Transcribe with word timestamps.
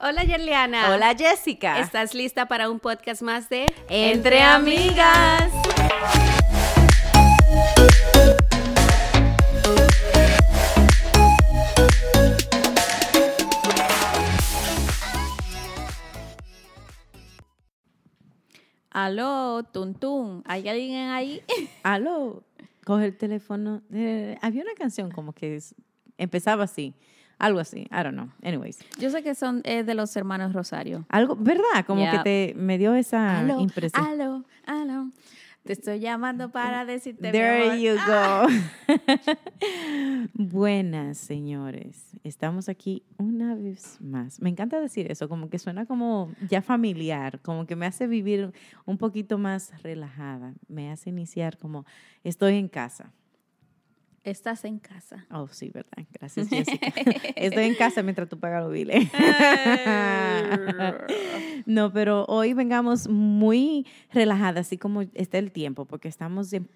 Hola 0.00 0.22
Yerliana. 0.22 0.90
Hola 0.92 1.14
Jessica. 1.16 1.80
¿Estás 1.80 2.14
lista 2.14 2.46
para 2.46 2.70
un 2.70 2.78
podcast 2.78 3.22
más 3.22 3.48
de 3.48 3.66
Entre 3.88 4.40
Amigas? 4.42 5.50
Aló, 18.90 19.62
Tuntún, 19.72 20.42
¿hay 20.46 20.66
alguien 20.68 21.08
ahí? 21.10 21.42
Aló, 21.82 22.42
coge 22.84 23.04
el 23.06 23.16
teléfono. 23.16 23.82
Eh, 23.92 24.38
había 24.40 24.62
una 24.62 24.74
canción 24.74 25.10
como 25.10 25.32
que 25.32 25.56
es- 25.56 25.74
empezaba 26.16 26.64
así, 26.64 26.94
algo 27.38 27.60
así, 27.60 27.82
I 27.90 28.02
don't 28.02 28.12
know. 28.14 28.28
Anyways, 28.42 28.78
Yo 28.98 29.10
sé 29.10 29.22
que 29.22 29.34
son 29.34 29.60
eh, 29.64 29.84
de 29.84 29.94
los 29.94 30.14
hermanos 30.16 30.52
Rosario. 30.52 31.06
algo, 31.08 31.36
¿verdad? 31.36 31.84
Como 31.86 32.00
Yeah. 32.02 32.12
que 32.22 32.52
te 32.52 32.54
me 32.58 32.78
dio 32.78 32.94
esa 32.94 33.38
aló, 33.40 33.60
impresión. 33.60 34.04
aló, 34.04 34.44
aló. 34.66 35.10
Te 35.64 35.72
estoy 35.74 36.00
llamando 36.00 36.50
para 36.50 36.86
decirte 36.86 37.26
mi 37.26 37.32
There 37.32 37.64
amor. 37.64 37.78
you 37.78 37.94
go. 38.06 38.48
Buenas, 40.34 41.18
señores. 41.18 42.16
Estamos 42.24 42.68
aquí 42.68 43.02
una 43.18 43.54
vez 43.54 43.98
más. 44.00 44.40
Me 44.40 44.48
encanta 44.50 44.80
decir 44.80 45.10
eso, 45.10 45.28
como 45.28 45.50
que 45.50 45.58
suena 45.58 45.84
como 45.86 46.32
ya 46.48 46.62
familiar, 46.62 47.40
como 47.42 47.66
que 47.66 47.76
me 47.76 47.86
hace 47.86 48.06
vivir 48.06 48.52
un 48.86 48.98
poquito 48.98 49.36
más 49.38 49.72
relajada. 49.82 50.54
Me 50.68 50.90
hace 50.90 51.10
iniciar 51.10 51.58
como 51.58 51.84
estoy 52.24 52.56
en 52.56 52.68
casa. 52.68 53.12
Estás 54.30 54.64
en 54.66 54.78
casa. 54.78 55.26
Oh, 55.30 55.48
sí, 55.48 55.70
verdad. 55.70 56.04
Gracias, 56.12 56.48
Jessica. 56.48 56.86
Estoy 57.36 57.64
en 57.64 57.74
casa 57.76 58.02
mientras 58.02 58.28
tú 58.28 58.38
pagas 58.38 58.62
los 58.62 58.72
biles. 58.72 59.08
no, 61.66 61.92
pero 61.92 62.24
hoy 62.26 62.52
vengamos 62.52 63.08
muy 63.08 63.86
relajadas, 64.12 64.66
así 64.66 64.78
como 64.78 65.02
está 65.14 65.38
el 65.38 65.52
tiempo, 65.52 65.84
porque 65.86 66.08
estamos 66.08 66.52
en 66.52 66.68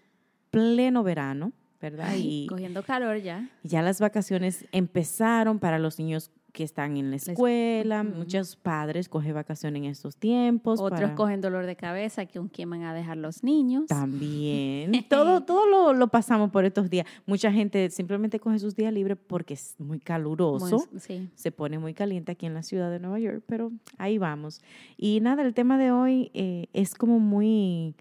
pleno 0.50 1.02
verano, 1.02 1.52
¿verdad? 1.80 2.08
Ay, 2.10 2.44
Y 2.44 2.46
cogiendo 2.46 2.82
calor 2.82 3.18
ya. 3.18 3.48
ya 3.62 3.82
las 3.82 4.00
vacaciones 4.00 4.66
empezaron 4.72 5.58
para 5.58 5.78
los 5.78 5.98
niños 5.98 6.30
que 6.52 6.64
están 6.64 6.96
en 6.98 7.08
la 7.10 7.16
es- 7.16 7.28
escuela. 7.28 8.02
Muchos 8.02 8.56
padres 8.56 9.08
cogen 9.08 9.32
vacaciones 9.34 9.80
en 9.82 9.86
estos 9.88 10.16
tiempos. 10.16 10.78
Otros 10.80 11.00
para- 11.00 11.14
cogen 11.14 11.40
dolor 11.40 11.64
de 11.64 11.76
cabeza, 11.76 12.26
que 12.26 12.40
quién 12.52 12.68
van 12.68 12.82
a 12.82 12.92
dejar 12.94 13.16
los 13.16 13.42
niños. 13.42 13.86
También. 13.86 14.92
Todo, 15.08 15.42
todo 15.42 15.66
lo, 15.66 15.92
lo 15.94 16.08
pasamos 16.08 16.50
por 16.50 16.64
estos 16.64 16.90
días. 16.90 17.06
Mucha 17.26 17.50
gente 17.50 17.88
simplemente 17.90 18.38
coge 18.38 18.58
sus 18.58 18.76
días 18.76 18.92
libres 18.92 19.16
porque 19.26 19.54
es 19.54 19.74
muy 19.78 19.98
caluroso. 19.98 20.86
Muy- 20.92 21.00
sí. 21.00 21.28
Se 21.34 21.50
pone 21.52 21.78
muy 21.78 21.94
caliente 21.94 22.32
aquí 22.32 22.46
en 22.46 22.54
la 22.54 22.62
ciudad 22.62 22.90
de 22.90 23.00
Nueva 23.00 23.18
York, 23.18 23.42
pero 23.46 23.72
ahí 23.96 24.18
vamos. 24.18 24.60
Y 24.98 25.20
nada, 25.20 25.42
el 25.42 25.54
tema 25.54 25.78
de 25.78 25.90
hoy 25.90 26.30
eh, 26.34 26.66
es 26.74 26.94
como 26.94 27.18
muy... 27.18 27.96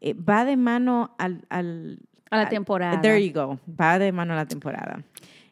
eh, 0.00 0.14
va 0.14 0.44
de 0.44 0.56
mano 0.56 1.14
al... 1.18 1.44
al 1.48 1.98
A 2.30 2.36
la 2.36 2.48
temporada. 2.48 3.00
There 3.00 3.26
you 3.26 3.32
go. 3.34 3.58
Va 3.68 3.98
de 3.98 4.12
mano 4.12 4.32
a 4.34 4.36
la 4.36 4.46
temporada. 4.46 5.02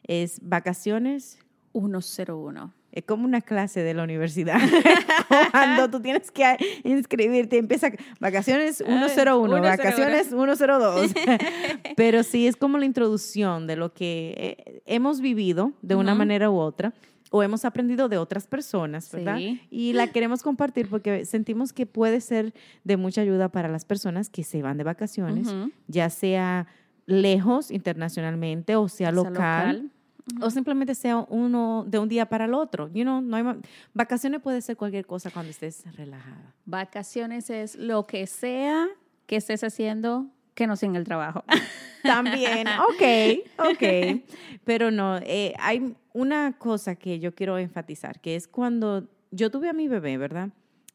Es 0.03 0.39
vacaciones 0.41 1.37
101. 1.73 2.73
es 2.91 3.03
como 3.05 3.25
una 3.25 3.41
clase 3.41 3.83
de 3.83 3.93
la 3.93 4.03
universidad. 4.03 4.59
Cuando 5.51 5.89
tú 5.89 6.01
tienes 6.01 6.31
que 6.31 6.57
inscribirte, 6.83 7.57
empieza 7.57 7.91
vacaciones 8.19 8.77
101, 8.77 9.07
101. 9.09 9.61
vacaciones 9.61 10.27
102. 10.29 11.11
Pero 11.95 12.23
sí 12.23 12.47
es 12.47 12.55
como 12.55 12.77
la 12.77 12.85
introducción 12.85 13.67
de 13.67 13.75
lo 13.75 13.93
que 13.93 14.33
eh, 14.65 14.81
hemos 14.85 15.21
vivido 15.21 15.73
de 15.81 15.95
una 15.95 16.13
Ujú. 16.13 16.17
manera 16.19 16.49
u 16.49 16.57
otra 16.57 16.93
o 17.31 17.43
hemos 17.43 17.63
aprendido 17.63 18.09
de 18.09 18.17
otras 18.17 18.47
personas, 18.47 19.11
¿verdad? 19.11 19.37
Sí. 19.37 19.61
Y 19.69 19.93
la 19.93 20.07
queremos 20.07 20.41
compartir 20.41 20.89
porque 20.89 21.25
sentimos 21.25 21.73
que 21.73 21.85
puede 21.85 22.21
ser 22.21 22.55
de 22.83 22.97
mucha 22.97 23.21
ayuda 23.21 23.49
para 23.49 23.67
las 23.69 23.85
personas 23.85 24.29
que 24.29 24.43
se 24.43 24.63
van 24.63 24.77
de 24.77 24.83
vacaciones, 24.83 25.47
Ujú. 25.47 25.71
ya 25.87 26.09
sea 26.09 26.65
lejos 27.05 27.69
internacionalmente 27.69 28.75
o 28.75 28.87
sea 28.89 29.07
Sea 29.07 29.11
local 29.11 29.91
o 30.41 30.49
simplemente 30.49 30.95
sea 30.95 31.17
uno 31.17 31.85
de 31.87 31.99
un 31.99 32.09
día 32.09 32.27
para 32.27 32.45
el 32.45 32.53
otro. 32.53 32.89
You 32.93 33.03
know, 33.03 33.21
no 33.21 33.37
hay 33.37 33.43
vacaciones 33.93 34.41
puede 34.41 34.61
ser 34.61 34.77
cualquier 34.77 35.05
cosa 35.05 35.31
cuando 35.31 35.51
estés 35.51 35.83
relajada. 35.95 36.53
Vacaciones 36.65 37.49
es 37.49 37.75
lo 37.75 38.05
que 38.05 38.27
sea 38.27 38.87
que 39.25 39.37
estés 39.37 39.63
haciendo 39.63 40.27
que 40.55 40.67
no 40.67 40.75
sea 40.75 40.89
en 40.89 40.95
el 40.95 41.05
trabajo. 41.05 41.43
También, 42.03 42.67
ok, 42.67 43.69
ok. 43.69 44.23
Pero 44.65 44.91
no, 44.91 45.17
eh, 45.17 45.53
hay 45.59 45.95
una 46.13 46.57
cosa 46.57 46.95
que 46.95 47.19
yo 47.19 47.33
quiero 47.33 47.57
enfatizar, 47.57 48.19
que 48.19 48.35
es 48.35 48.47
cuando 48.47 49.07
yo 49.31 49.51
tuve 49.51 49.69
a 49.69 49.73
mi 49.73 49.87
bebé, 49.87 50.17
¿verdad? 50.17 50.49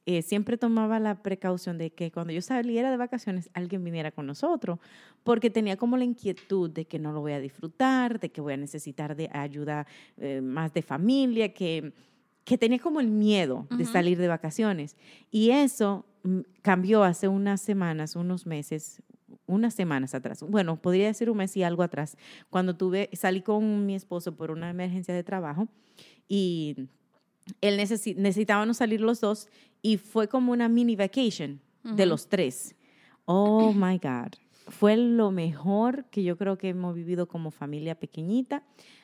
Eh, 0.06 0.20
siempre 0.20 0.58
tomaba 0.58 1.00
la 1.00 1.22
precaución 1.22 1.78
de 1.78 1.90
que 1.90 2.12
cuando 2.12 2.32
yo 2.32 2.42
saliera 2.42 2.90
de 2.90 2.96
vacaciones 2.98 3.48
alguien 3.54 3.82
viniera 3.82 4.10
con 4.10 4.26
nosotros, 4.26 4.78
porque 5.22 5.48
tenía 5.48 5.78
como 5.78 5.96
la 5.96 6.04
inquietud 6.04 6.68
de 6.68 6.84
que 6.84 6.98
no 6.98 7.12
lo 7.12 7.22
voy 7.22 7.32
a 7.32 7.40
disfrutar, 7.40 8.20
de 8.20 8.28
que 8.28 8.42
voy 8.42 8.52
a 8.52 8.58
necesitar 8.58 9.16
de 9.16 9.30
ayuda 9.32 9.86
eh, 10.18 10.42
más 10.42 10.74
de 10.74 10.82
familia, 10.82 11.54
que, 11.54 11.94
que 12.44 12.58
tenía 12.58 12.78
como 12.78 13.00
el 13.00 13.08
miedo 13.08 13.66
de 13.70 13.86
salir 13.86 14.18
de 14.18 14.28
vacaciones. 14.28 14.96
Y 15.30 15.50
eso 15.50 16.04
mm, 16.22 16.40
cambió 16.60 17.02
hace 17.02 17.28
unas 17.28 17.62
semanas, 17.62 18.14
unos 18.14 18.44
meses, 18.44 19.02
unas 19.46 19.72
semanas 19.72 20.14
atrás. 20.14 20.42
Bueno, 20.42 20.76
podría 20.76 21.06
decir 21.06 21.30
un 21.30 21.38
mes 21.38 21.56
y 21.56 21.62
algo 21.62 21.82
atrás, 21.82 22.18
cuando 22.50 22.76
tuve, 22.76 23.08
salí 23.14 23.40
con 23.40 23.86
mi 23.86 23.94
esposo 23.94 24.36
por 24.36 24.50
una 24.50 24.68
emergencia 24.68 25.14
de 25.14 25.24
trabajo 25.24 25.66
y 26.28 26.88
él 27.60 27.78
necesi- 27.78 28.16
necesitábamos 28.16 28.78
salir 28.78 29.00
los 29.00 29.20
dos 29.20 29.48
y 29.82 29.96
fue 29.98 30.28
como 30.28 30.52
una 30.52 30.68
mini 30.68 30.96
vacation 30.96 31.60
de 31.82 32.06
los 32.06 32.28
tres. 32.28 32.74
Oh 33.26 33.72
my 33.74 33.98
God. 33.98 34.32
Fue 34.68 34.96
lo 34.96 35.30
mejor 35.30 36.06
que 36.10 36.22
yo 36.22 36.38
creo 36.38 36.56
que 36.56 36.70
hemos 36.70 36.94
vivido 36.94 37.28
como 37.28 37.50
familia 37.50 37.94
pequeñita. 37.98 38.62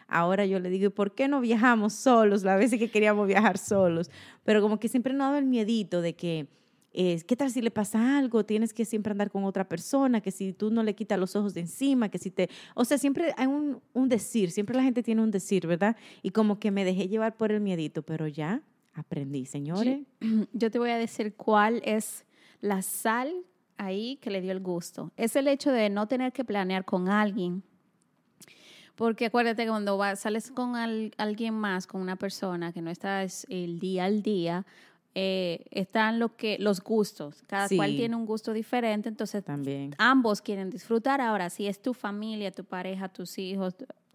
Ahora 0.09 0.47
yo 0.47 0.59
le 0.59 0.71
digo, 0.71 0.87
¿y 0.87 0.89
por 0.91 1.15
qué 1.15 1.28
no 1.28 1.41
viajamos 1.43 1.93
solos? 1.93 2.43
La 2.43 2.56
veces 2.56 2.78
que 2.78 2.91
queríamos 2.91 3.27
viajar 3.27 3.59
solos. 3.59 4.11
Pero 4.45 4.62
como 4.62 4.81
que 4.81 4.89
siempre 4.89 5.12
nos 5.12 5.27
daba 5.27 5.39
el 5.39 5.45
miedito 5.47 6.01
de 6.01 6.15
que, 6.17 6.49
eh, 6.93 7.21
¿qué 7.27 7.37
tal 7.37 7.51
si 7.51 7.62
le 7.62 7.71
pasa 7.71 8.19
algo? 8.19 8.45
Tienes 8.45 8.75
que 8.75 8.84
siempre 8.84 9.12
andar 9.12 9.31
con 9.31 9.45
otra 9.45 9.69
persona, 9.69 10.21
que 10.21 10.31
si 10.31 10.53
tú 10.53 10.71
no 10.71 10.83
le 10.83 10.95
quitas 10.95 11.19
los 11.19 11.37
ojos 11.37 11.55
de 11.55 11.61
encima, 11.61 12.09
que 12.09 12.19
si 12.19 12.31
te... 12.31 12.49
O 12.75 12.84
sea, 12.84 12.99
siempre 12.99 13.33
hay 13.37 13.47
un, 13.47 13.81
un 13.93 14.09
decir, 14.09 14.51
siempre 14.51 14.77
la 14.77 14.83
gente 14.83 15.03
tiene 15.03 15.23
un 15.23 15.31
decir, 15.31 15.67
¿verdad? 15.67 15.97
Y 16.23 16.31
como 16.31 16.59
que 16.59 16.71
me 16.71 16.84
dejé 16.84 17.09
llevar 17.09 17.37
por 17.37 17.53
el 17.53 17.61
miedito, 17.61 18.03
pero 18.03 18.27
ya 18.27 18.62
aprendí, 18.95 19.47
señores. 19.47 20.01
Yo 20.53 20.71
te 20.71 20.78
voy 20.78 20.91
a 20.91 20.99
decir 20.99 21.34
cuál 21.37 21.81
es 21.84 22.25
la 22.61 22.83
sal 22.83 23.33
ahí 23.78 24.17
que 24.21 24.31
le 24.31 24.41
dio 24.41 24.53
el 24.53 24.61
gusto. 24.61 25.12
Es 25.17 25.37
el 25.37 25.49
hecho 25.49 25.71
de 25.72 25.89
no 25.91 26.07
tener 26.09 26.33
que 26.33 26.45
planear 26.45 26.84
con 26.84 27.09
alguien. 27.09 27.62
Porque 28.97 29.27
acuérdate 29.27 29.62
que 29.65 29.71
cuando 29.71 29.97
vas, 29.97 30.21
sales 30.21 30.51
con 30.51 30.77
al- 30.77 31.12
alguien 31.17 31.55
más, 31.55 31.87
con 31.87 32.03
una 32.03 32.17
persona 32.17 32.72
que 32.72 32.83
no 32.83 32.91
estás 32.91 33.47
el 33.49 33.78
día 33.78 34.05
al 34.05 34.22
día, 34.22 34.67
eh, 35.15 35.65
están 35.71 36.19
lo 36.19 36.37
que, 36.37 36.56
los 36.59 36.81
gustos. 36.82 37.43
Cada 37.47 37.69
cual 37.69 37.91
Sí. 37.91 37.97
tiene 37.97 38.16
un 38.16 38.26
gusto 38.26 38.53
diferente, 38.53 39.09
entonces 39.09 39.44
También. 39.44 39.94
ambos 39.98 40.41
quieren 40.41 40.71
disfrutar. 40.71 41.21
Ahora, 41.21 41.50
si 41.50 41.66
es 41.66 41.81
tu 41.82 41.94
familia, 41.94 42.53
tu 42.53 42.65
pareja, 42.65 43.09
tus 43.09 43.38
hijos, 43.38 43.75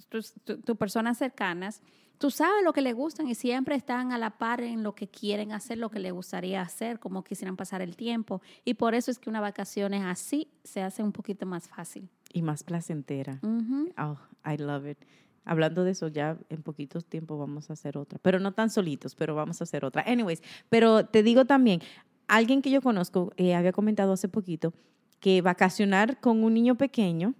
tus, 0.09 0.33
tu- 0.43 0.57
tus 0.61 0.77
personas 0.77 1.17
cercanas, 1.17 1.81
tú 2.17 2.31
sabes 2.31 2.63
lo 2.63 2.71
que 2.71 2.81
les 2.81 2.95
gustan 2.95 3.27
y 3.27 3.35
siempre 3.35 3.75
están 3.75 4.13
a 4.13 4.17
la 4.17 4.37
par 4.37 4.61
en 4.61 4.83
lo 4.83 4.95
que 4.95 5.07
quieren 5.09 5.51
hacer, 5.51 5.77
lo 5.77 5.89
que 5.89 5.99
les 5.99 6.13
gustaría 6.13 6.61
hacer, 6.61 6.99
cómo 6.99 7.23
quisieran 7.25 7.57
pasar 7.57 7.81
el 7.81 7.97
tiempo. 7.97 8.41
Y 8.63 8.75
por 8.75 8.95
eso 8.95 9.11
es 9.11 9.19
que 9.19 9.29
una 9.29 9.41
vacación 9.41 9.93
es 9.93 10.03
así, 10.05 10.47
se 10.63 10.81
hace 10.81 11.03
un 11.03 11.11
poquito 11.11 11.45
más 11.45 11.67
fácil. 11.67 12.07
Y 12.31 12.41
más 12.41 12.63
placentera. 12.63 13.39
Ujú. 13.43 13.89
Oh, 13.97 14.17
I 14.49 14.57
love 14.57 14.85
it. 14.87 14.97
Hablando 15.45 15.83
de 15.83 15.91
eso, 15.91 16.07
ya 16.07 16.37
en 16.49 16.63
poquitos 16.63 17.05
tiempos 17.05 17.39
vamos 17.39 17.69
a 17.69 17.73
hacer 17.73 17.97
otra. 17.97 18.19
Pero 18.21 18.39
no 18.39 18.53
tan 18.53 18.69
solitos, 18.69 19.15
pero 19.15 19.35
vamos 19.35 19.61
a 19.61 19.63
hacer 19.63 19.85
otra. 19.85 20.03
Anyways, 20.07 20.41
pero 20.69 21.05
te 21.05 21.23
digo 21.23 21.45
también, 21.45 21.81
alguien 22.27 22.61
que 22.61 22.71
yo 22.71 22.81
conozco 22.81 23.31
eh, 23.37 23.55
había 23.55 23.71
comentado 23.71 24.13
hace 24.13 24.27
poquito 24.27 24.73
que 25.19 25.41
vacacionar 25.41 26.19
con 26.19 26.43
un 26.43 26.53
niño 26.53 26.75
pequeño 26.75 27.35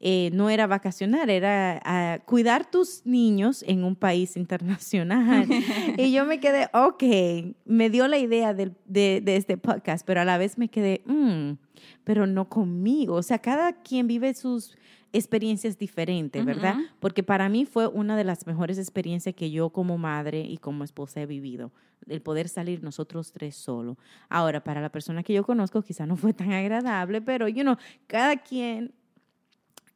eh, 0.00 0.30
no 0.32 0.48
era 0.50 0.66
vacacionar, 0.66 1.28
era 1.30 1.80
ah, 1.84 2.18
cuidar 2.24 2.70
tus 2.70 3.04
niños 3.04 3.62
en 3.66 3.84
un 3.84 3.94
país 3.94 4.36
internacional. 4.38 5.46
y 5.96 6.10
yo 6.12 6.24
me 6.24 6.40
quedé, 6.40 6.68
ok, 6.72 7.02
me 7.66 7.90
dio 7.90 8.08
la 8.08 8.18
idea 8.18 8.54
de, 8.54 8.72
de 8.86 9.36
este 9.36 9.56
podcast, 9.58 10.06
pero 10.06 10.20
a 10.22 10.24
la 10.24 10.38
vez 10.38 10.56
me 10.58 10.68
quedé, 10.68 11.02
"Mm, 11.06 11.52
pero 12.04 12.26
no 12.26 12.48
conmigo. 12.48 13.14
O 13.14 13.22
sea, 13.22 13.38
cada 13.38 13.72
quien 13.72 14.06
vive 14.06 14.34
sus 14.34 14.76
experiencias 15.12 15.76
diferentes, 15.78 16.44
¿verdad? 16.44 16.76
Porque 17.00 17.22
para 17.22 17.48
mí 17.48 17.64
fue 17.66 17.88
una 17.88 18.16
de 18.16 18.24
las 18.24 18.46
mejores 18.46 18.78
experiencias 18.78 19.34
que 19.34 19.50
yo 19.50 19.70
como 19.70 19.98
madre 19.98 20.40
y 20.40 20.58
como 20.58 20.84
esposa 20.84 21.20
he 21.20 21.26
vivido, 21.26 21.72
el 22.06 22.22
poder 22.22 22.48
salir 22.48 22.82
nosotros 22.82 23.32
tres 23.32 23.56
solos. 23.56 23.96
Ahora, 24.28 24.62
para 24.62 24.80
la 24.80 24.90
persona 24.90 25.22
que 25.22 25.32
yo 25.32 25.44
conozco 25.44 25.82
quizá 25.82 26.06
no 26.06 26.16
fue 26.16 26.32
tan 26.32 26.52
agradable, 26.52 27.20
pero, 27.20 27.48
you 27.48 27.62
know, 27.62 27.76
cada 28.06 28.36
quien 28.36 28.92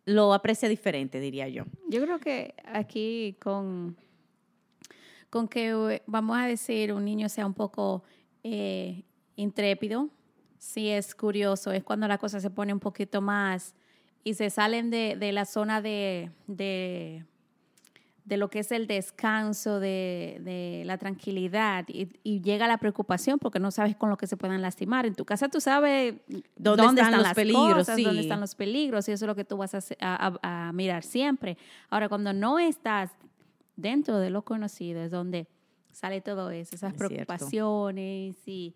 lo 0.05 0.35
aprecia 0.35 0.69
diferente, 0.69 1.21
diría 1.21 1.49
yo. 1.49 1.65
Yo 1.89 2.03
creo 2.03 2.19
que 2.19 2.55
aquí 2.65 3.37
con, 3.41 3.97
con 5.31 5.49
que, 5.49 5.71
eh, 5.71 6.03
vamos 6.07 6.39
a 6.39 6.47
decir, 6.47 6.93
un 6.93 7.05
niño 7.05 7.29
sea 7.29 7.47
un 7.47 7.55
poco 7.55 8.05
eh, 8.43 9.05
intrépido, 9.37 10.11
si 10.59 10.89
es 10.89 11.15
curioso, 11.15 11.73
es 11.73 11.85
cuando 11.85 12.09
la 12.09 12.19
cosa 12.19 12.41
se 12.41 12.51
pone 12.51 12.73
un 12.73 12.81
poquito 12.81 13.21
más 13.21 13.75
y 14.23 14.35
se 14.35 14.49
salen 14.49 14.91
de, 14.91 15.17
de 15.19 15.33
la 15.33 15.45
zona 15.45 15.83
de, 15.83 16.31
de, 16.47 17.25
de, 18.25 18.37
lo 18.37 18.51
que 18.51 18.61
es 18.61 18.73
el 18.73 18.87
descanso, 18.87 19.81
de, 19.81 20.41
de 20.43 20.83
la 20.87 20.99
tranquilidad 20.99 21.85
y, 21.89 22.09
y, 22.23 22.41
llega 22.41 22.67
la 22.67 22.79
preocupación 22.79 23.39
porque 23.39 23.61
no 23.61 23.71
sabes 23.71 23.97
con 23.97 24.11
lo 24.11 24.17
que 24.17 24.27
se 24.27 24.37
puedan 24.37 24.63
lastimar. 24.63 25.07
En 25.07 25.15
tu 25.15 25.25
casa 25.25 25.49
tú 25.49 25.61
sabes 25.61 26.15
dónde, 26.57 26.83
dónde 26.83 27.03
están, 27.03 27.15
están, 27.15 27.23
los 27.23 27.35
peligros, 27.35 27.75
cosas, 27.75 27.97
sí. 27.97 28.05
dónde 28.05 28.21
están 28.21 28.41
los 28.41 28.55
peligros 28.55 29.09
y 29.09 29.13
eso 29.13 29.25
es 29.25 29.27
lo 29.27 29.35
que 29.35 29.45
tú 29.45 29.57
vas 29.57 29.75
a, 29.75 29.81
a, 30.01 30.69
a 30.69 30.73
mirar 30.73 31.03
siempre. 31.03 31.57
Ahora, 31.91 32.09
cuando 32.09 32.33
no 32.33 32.59
estás 32.59 33.11
dentro 33.77 34.19
de 34.19 34.31
lo 34.31 34.43
conocido 34.43 35.03
es 35.03 35.11
donde 35.11 35.49
sale 35.95 36.21
todo 36.21 36.51
eso, 36.51 36.75
esas 36.75 36.93
Es 36.93 36.99
preocupaciones 36.99 38.37
y, 38.47 38.75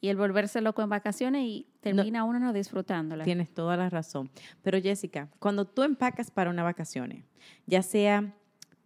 y, 0.00 0.08
el 0.08 0.16
volverse 0.16 0.60
loco 0.60 0.82
en 0.82 0.88
vacaciones 0.88 1.44
y 1.44 1.66
termina 1.80 2.20
no, 2.20 2.26
uno 2.26 2.38
no 2.40 2.52
disfrutándola. 2.52 3.24
Tienes 3.24 3.52
toda 3.52 3.76
la 3.76 3.88
razón. 3.88 4.30
Pero 4.62 4.80
Jessica, 4.80 5.28
cuando 5.38 5.66
tú 5.66 5.82
empacas 5.82 6.30
para 6.30 6.50
una 6.50 6.62
vacaciones, 6.62 7.24
ya 7.66 7.82
sea 7.82 8.34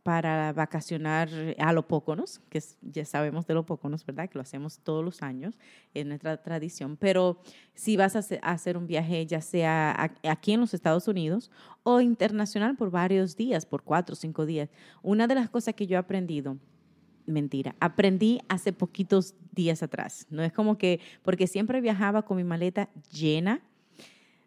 para 0.06 0.52
vacacionar 0.52 1.28
a 1.58 1.72
los 1.72 1.84
póconos, 1.84 2.40
que 2.48 2.62
ya 2.80 3.04
sabemos 3.04 3.44
de 3.44 3.54
los 3.54 3.64
póconos, 3.64 4.06
¿verdad? 4.06 4.28
Que 4.28 4.38
lo 4.38 4.42
hacemos 4.42 4.78
todos 4.78 5.04
los 5.04 5.20
años, 5.20 5.58
es 5.94 6.06
nuestra 6.06 6.40
tradición. 6.44 6.96
Pero 6.96 7.40
si 7.74 7.96
vas 7.96 8.14
a 8.14 8.20
hacer 8.42 8.76
un 8.76 8.86
viaje, 8.86 9.26
ya 9.26 9.40
sea 9.40 10.12
aquí 10.22 10.52
en 10.52 10.60
los 10.60 10.74
Estados 10.74 11.08
Unidos 11.08 11.50
o 11.82 12.00
internacional 12.00 12.76
por 12.76 12.92
varios 12.92 13.36
días, 13.36 13.66
por 13.66 13.82
cuatro 13.82 14.12
o 14.12 14.16
cinco 14.16 14.46
días, 14.46 14.70
una 15.02 15.26
de 15.26 15.34
las 15.34 15.50
cosas 15.50 15.74
que 15.74 15.88
yo 15.88 15.96
he 15.96 15.98
aprendido, 15.98 16.56
mentira, 17.26 17.74
aprendí 17.80 18.40
hace 18.48 18.72
poquitos 18.72 19.34
días 19.50 19.82
atrás. 19.82 20.28
No 20.30 20.44
es 20.44 20.52
como 20.52 20.78
que, 20.78 21.00
porque 21.24 21.48
siempre 21.48 21.80
viajaba 21.80 22.22
con 22.22 22.36
mi 22.36 22.44
maleta 22.44 22.90
llena 23.10 23.60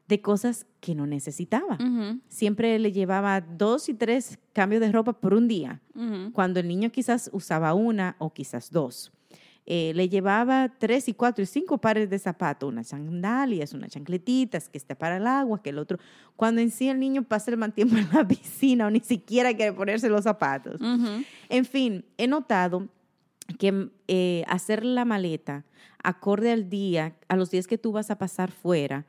de 0.10 0.22
cosas 0.22 0.66
que 0.82 0.96
no 0.96 1.06
necesitaba. 1.06 1.76
Uh 1.80 1.84
-huh. 1.84 2.22
Siempre 2.28 2.78
le 2.80 2.92
llevaba 2.92 3.42
dos 3.42 3.90
y 3.90 3.94
tres 3.94 4.40
cambios 4.54 4.82
de 4.82 4.92
ropa 4.92 5.14
por 5.14 5.36
un 5.36 5.48
día, 5.48 5.82
uh 5.94 6.02
-huh. 6.02 6.32
cuando 6.32 6.60
el 6.60 6.68
niño 6.68 6.90
quizás 6.92 7.30
usaba 7.32 7.74
una 7.76 8.16
o 8.18 8.34
quizás 8.34 8.72
dos. 8.72 9.14
Eh, 9.68 9.92
le 9.94 10.10
llevaba 10.10 10.74
tres 10.80 11.08
y 11.10 11.14
cuatro 11.14 11.44
y 11.44 11.46
cinco 11.46 11.78
pares 11.78 12.10
de 12.10 12.18
zapatos, 12.18 12.68
unas 12.68 12.88
sandalias, 12.88 13.72
unas 13.74 13.92
chancletitas, 13.92 14.68
que 14.68 14.80
esté 14.80 14.96
para 14.96 15.18
el 15.18 15.28
agua, 15.28 15.62
que 15.62 15.70
el 15.70 15.78
otro. 15.78 16.00
Cuando 16.36 16.60
en 16.60 16.72
sí 16.72 16.90
el 16.90 17.00
niño 17.00 17.22
pasa 17.22 17.52
el 17.52 17.74
tiempo 17.74 17.96
en 17.96 18.10
la 18.12 18.28
piscina 18.28 18.88
o 18.88 18.90
ni 18.90 19.02
siquiera 19.02 19.54
quiere 19.54 19.74
ponerse 19.74 20.10
los 20.10 20.24
zapatos. 20.24 20.82
Uh 20.82 20.98
-huh. 20.98 21.26
En 21.50 21.66
fin, 21.66 22.04
he 22.18 22.28
notado 22.28 22.90
que 23.60 23.90
eh, 24.08 24.44
hacer 24.48 24.84
la 24.84 25.06
maleta 25.06 25.66
acorde 26.04 26.52
al 26.52 26.68
día, 26.68 27.14
a 27.28 27.36
los 27.36 27.52
días 27.52 27.68
que 27.68 27.78
tú 27.78 27.92
vas 27.92 28.10
a 28.10 28.18
pasar 28.18 28.50
fuera, 28.52 29.06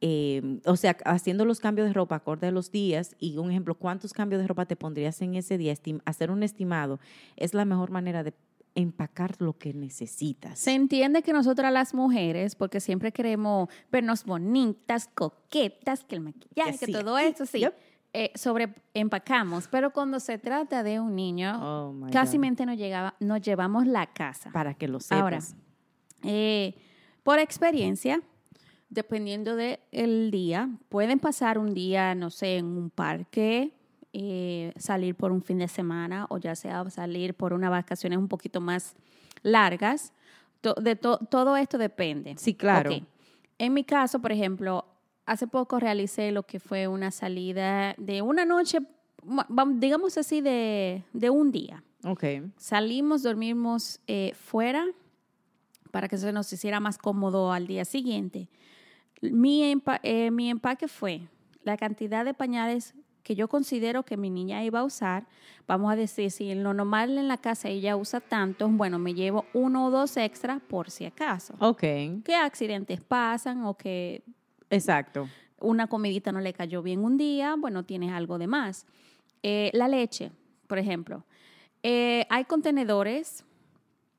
eh, 0.00 0.60
o 0.64 0.76
sea, 0.76 0.96
haciendo 1.04 1.44
los 1.44 1.60
cambios 1.60 1.88
de 1.88 1.92
ropa 1.92 2.16
acorde 2.16 2.46
a 2.46 2.50
los 2.52 2.70
días 2.70 3.16
y 3.18 3.36
un 3.38 3.50
ejemplo, 3.50 3.74
¿cuántos 3.74 4.12
cambios 4.12 4.40
de 4.40 4.46
ropa 4.46 4.66
te 4.66 4.76
pondrías 4.76 5.20
en 5.22 5.34
ese 5.34 5.58
día? 5.58 5.72
Estim 5.72 6.00
hacer 6.04 6.30
un 6.30 6.42
estimado 6.42 7.00
es 7.36 7.54
la 7.54 7.64
mejor 7.64 7.90
manera 7.90 8.22
de 8.22 8.34
empacar 8.74 9.34
lo 9.40 9.58
que 9.58 9.74
necesitas. 9.74 10.58
Se 10.58 10.72
entiende 10.72 11.22
que 11.22 11.32
nosotras 11.32 11.72
las 11.72 11.94
mujeres, 11.94 12.54
porque 12.54 12.78
siempre 12.78 13.10
queremos 13.10 13.68
vernos 13.90 14.24
bonitas, 14.24 15.10
coquetas, 15.12 16.04
que 16.04 16.14
el 16.14 16.20
maquillaje, 16.20 16.78
que, 16.78 16.86
que 16.86 16.92
todo 16.92 17.18
eso, 17.18 17.44
sí. 17.44 17.60
Yep. 17.60 17.74
Eh, 18.14 18.32
sobre 18.36 18.74
empacamos, 18.94 19.68
pero 19.68 19.92
cuando 19.92 20.18
se 20.18 20.38
trata 20.38 20.82
de 20.82 20.98
un 20.98 21.14
niño, 21.14 21.58
oh 21.60 22.06
casi 22.10 22.38
mente 22.38 22.64
nos, 22.64 22.78
llegaba, 22.78 23.14
nos 23.20 23.42
llevamos 23.42 23.86
la 23.86 24.06
casa. 24.06 24.50
Para 24.50 24.74
que 24.74 24.88
lo 24.88 24.98
sepas. 24.98 25.20
Ahora, 25.20 25.38
eh, 26.22 26.74
por 27.22 27.38
experiencia, 27.38 28.22
dependiendo 28.90 29.56
del 29.56 29.80
de 29.92 30.28
día, 30.30 30.70
pueden 30.88 31.18
pasar 31.18 31.58
un 31.58 31.74
día, 31.74 32.14
no 32.14 32.30
sé, 32.30 32.56
en 32.56 32.66
un 32.66 32.90
parque, 32.90 33.72
eh, 34.12 34.72
salir 34.76 35.14
por 35.14 35.32
un 35.32 35.42
fin 35.42 35.58
de 35.58 35.68
semana 35.68 36.26
o 36.30 36.38
ya 36.38 36.56
sea 36.56 36.88
salir 36.90 37.34
por 37.34 37.52
unas 37.52 37.70
vacaciones 37.70 38.18
un 38.18 38.28
poquito 38.28 38.60
más 38.60 38.94
largas. 39.42 40.12
To, 40.60 40.74
de 40.74 40.96
to, 40.96 41.18
todo 41.30 41.56
esto 41.56 41.78
depende. 41.78 42.34
Sí, 42.36 42.54
claro. 42.54 42.90
Okay. 42.90 43.06
En 43.58 43.74
mi 43.74 43.84
caso, 43.84 44.20
por 44.20 44.32
ejemplo, 44.32 44.86
hace 45.26 45.46
poco 45.46 45.78
realicé 45.78 46.32
lo 46.32 46.44
que 46.44 46.58
fue 46.58 46.88
una 46.88 47.10
salida 47.10 47.94
de 47.98 48.22
una 48.22 48.44
noche, 48.44 48.78
digamos 49.74 50.16
así, 50.16 50.40
de, 50.40 51.04
de 51.12 51.30
un 51.30 51.52
día. 51.52 51.84
Ok. 52.04 52.24
Salimos, 52.56 53.22
dormimos 53.22 54.00
eh, 54.06 54.32
fuera 54.34 54.86
para 55.90 56.08
que 56.08 56.16
se 56.16 56.32
nos 56.32 56.52
hiciera 56.52 56.80
más 56.80 56.98
cómodo 56.98 57.52
al 57.52 57.66
día 57.66 57.84
siguiente. 57.84 58.48
Mi, 59.20 59.64
empa 59.64 60.00
eh, 60.02 60.30
mi 60.30 60.50
empaque 60.50 60.88
fue 60.88 61.22
la 61.64 61.76
cantidad 61.76 62.24
de 62.24 62.34
pañales 62.34 62.94
que 63.22 63.34
yo 63.34 63.46
considero 63.46 64.04
que 64.04 64.16
mi 64.16 64.30
niña 64.30 64.64
iba 64.64 64.80
a 64.80 64.84
usar. 64.84 65.26
Vamos 65.66 65.92
a 65.92 65.96
decir, 65.96 66.30
si 66.30 66.50
en 66.50 66.62
lo 66.62 66.72
normal 66.72 67.18
en 67.18 67.28
la 67.28 67.36
casa 67.36 67.68
ella 67.68 67.94
usa 67.94 68.20
tantos, 68.20 68.72
bueno, 68.72 68.98
me 68.98 69.12
llevo 69.12 69.44
uno 69.52 69.86
o 69.86 69.90
dos 69.90 70.16
extra 70.16 70.60
por 70.66 70.90
si 70.90 71.04
acaso. 71.04 71.54
Ok. 71.58 71.80
¿Qué 72.24 72.34
accidentes 72.34 73.02
pasan 73.02 73.64
o 73.64 73.74
que... 73.74 74.22
Exacto. 74.70 75.28
Una 75.60 75.88
comidita 75.88 76.32
no 76.32 76.40
le 76.40 76.54
cayó 76.54 76.82
bien 76.82 77.04
un 77.04 77.18
día, 77.18 77.54
bueno, 77.58 77.84
tienes 77.84 78.12
algo 78.12 78.38
de 78.38 78.46
más. 78.46 78.86
Eh, 79.42 79.70
la 79.74 79.88
leche, 79.88 80.32
por 80.66 80.78
ejemplo. 80.78 81.24
Eh, 81.82 82.26
hay 82.30 82.46
contenedores 82.46 83.44